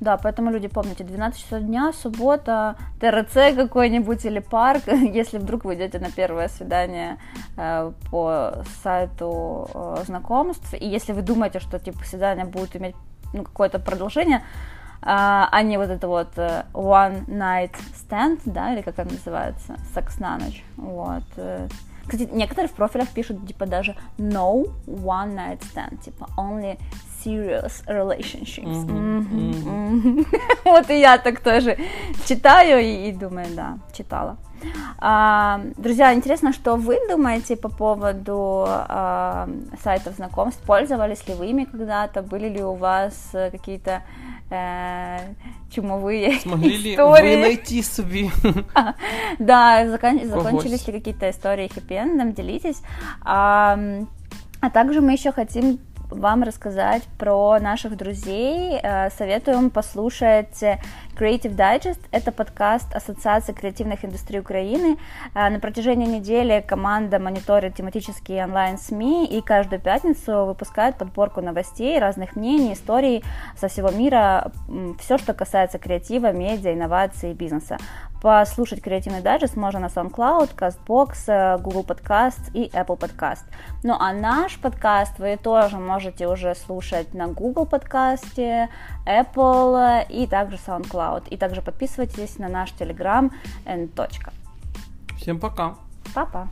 Да, 0.01 0.17
поэтому 0.17 0.51
люди 0.51 0.69
помните, 0.69 1.03
12 1.03 1.41
часов 1.41 1.63
дня, 1.63 1.93
суббота, 1.93 2.77
ТРЦ 3.01 3.57
какой-нибудь 3.57 4.25
или 4.25 4.39
парк, 4.39 4.85
если 4.87 5.39
вдруг 5.39 5.65
вы 5.65 5.75
идете 5.75 5.99
на 5.99 6.11
первое 6.11 6.49
свидание 6.49 7.19
э, 7.57 7.93
по 8.11 8.65
сайту 8.83 9.69
э, 9.75 10.05
знакомств, 10.07 10.73
и 10.75 10.87
если 10.87 11.13
вы 11.13 11.23
думаете, 11.23 11.59
что 11.59 11.79
типа 11.79 12.05
свидание 12.05 12.45
будет 12.45 12.77
иметь 12.77 12.95
ну, 13.33 13.43
какое-то 13.43 13.81
продолжение, 13.81 14.43
а, 15.03 15.49
а 15.51 15.63
не 15.63 15.79
вот 15.79 15.91
это 15.91 16.07
вот 16.07 16.31
э, 16.37 16.65
one 16.73 17.27
night 17.27 17.75
stand, 17.95 18.41
да, 18.45 18.73
или 18.73 18.83
как 18.83 18.99
это 18.99 19.13
называется, 19.13 19.77
секс 19.95 20.19
на 20.19 20.39
ночь, 20.39 20.65
вот. 20.77 21.25
э. 21.37 21.69
Кстати, 22.07 22.29
некоторые 22.33 22.69
в 22.69 22.73
профилях 22.73 23.09
пишут, 23.11 23.47
типа, 23.47 23.67
даже 23.67 23.95
no 24.17 24.65
one 24.87 25.35
night 25.35 25.61
stand, 25.61 26.03
типа, 26.03 26.29
only 26.39 26.79
serious 27.29 27.83
relationships. 27.87 28.67
Мгм, 28.67 29.17
Мгм, 29.19 29.97
мгм. 29.97 30.27
Вот 30.65 30.91
и 30.91 31.01
я 31.01 31.19
так 31.19 31.41
тоже 31.41 31.77
читаю 32.29 32.81
и, 32.81 33.09
и 33.09 33.13
думаю, 33.13 33.47
да, 33.57 33.79
читала. 33.97 34.37
А, 34.99 35.61
друзья, 35.77 36.13
интересно, 36.15 36.53
что 36.53 36.77
вы 36.77 36.97
думаете 37.09 37.57
по 37.57 37.69
поводу 37.69 38.65
а, 38.67 39.49
сайтов 39.85 40.15
знакомств? 40.17 40.63
Пользовались 40.67 41.29
ли 41.29 41.35
вы 41.35 41.47
ими 41.47 41.65
когда-то? 41.65 42.23
Были 42.23 42.49
ли 42.49 42.63
у 42.63 42.75
вас 42.75 43.31
э, 43.35 43.51
какие-то 43.51 44.03
э, 44.51 45.19
чумовые 45.71 46.39
Змогли 46.43 46.77
ли 46.77 46.83
ви 46.83 46.91
истории? 46.95 47.37
знайти 47.37 47.83
собі? 47.83 48.31
Да, 49.39 49.87
закон- 49.87 50.27
закончились 50.27 50.89
ли 50.89 50.93
какие-то 50.93 51.31
истории 51.31 51.69
хэппи-эндом, 51.77 52.33
делитесь. 52.33 52.83
А, 53.25 53.79
а 54.61 54.71
также 54.71 55.01
мы 55.01 55.13
еще 55.13 55.31
хотим 55.33 55.79
вам 56.11 56.43
рассказать 56.43 57.03
про 57.19 57.59
наших 57.61 57.97
друзей. 57.97 58.79
Э, 58.83 59.11
советуем 59.11 59.71
послушать 59.71 60.63
Creative 61.19 61.55
Digest. 61.55 62.01
Это 62.11 62.33
подкаст 62.33 62.95
Ассоциации 62.95 63.53
креативных 63.53 64.05
индустрий 64.05 64.41
Украины. 64.41 64.97
Э, 65.35 65.49
на 65.51 65.61
протяжении 65.61 66.07
недели 66.07 66.65
команда 66.67 67.19
мониторит 67.19 67.75
тематические 67.75 68.45
онлайн-СМИ 68.45 69.27
и 69.27 69.43
каждую 69.43 69.81
пятницу 69.81 70.47
выпускает 70.47 70.97
подборку 70.97 71.41
новостей, 71.41 71.99
разных 71.99 72.37
мнений, 72.37 72.73
историй 72.73 73.23
со 73.57 73.69
всего 73.69 73.91
мира, 73.91 74.51
все, 74.99 75.19
что 75.19 75.35
касается 75.35 75.79
креатива, 75.79 76.33
медиа, 76.33 76.73
инноваций 76.73 77.33
и 77.33 77.35
бизнеса. 77.35 77.79
Послушать 78.21 78.83
креативный 78.83 79.21
дайджест 79.21 79.55
можно 79.55 79.79
на 79.79 79.87
SoundCloud, 79.87 80.57
CastBox, 80.57 81.13
э, 81.29 81.59
Google 81.59 81.85
Podcast 81.85 82.51
и 82.53 82.69
Apple 82.71 82.99
Podcast. 82.99 83.45
Ну 83.85 83.95
а 83.97 84.13
наш 84.13 84.59
подкаст 84.59 85.21
вы 85.21 85.37
тоже 85.37 85.77
можете 85.77 86.27
уже 86.27 86.57
слушать 86.57 87.15
на 87.15 87.29
Google 87.29 87.65
подкасте, 87.65 88.71
Apple 89.07 90.05
и 90.09 90.27
также 90.27 90.57
SoundCloud. 90.57 91.29
И 91.29 91.37
также 91.37 91.63
подписывайтесь 91.63 92.39
на 92.39 92.49
наш 92.49 92.73
Telegram 92.73 93.31
and. 93.65 93.89
Всем 95.17 95.39
пока. 95.39 95.77
Пока. 96.13 96.49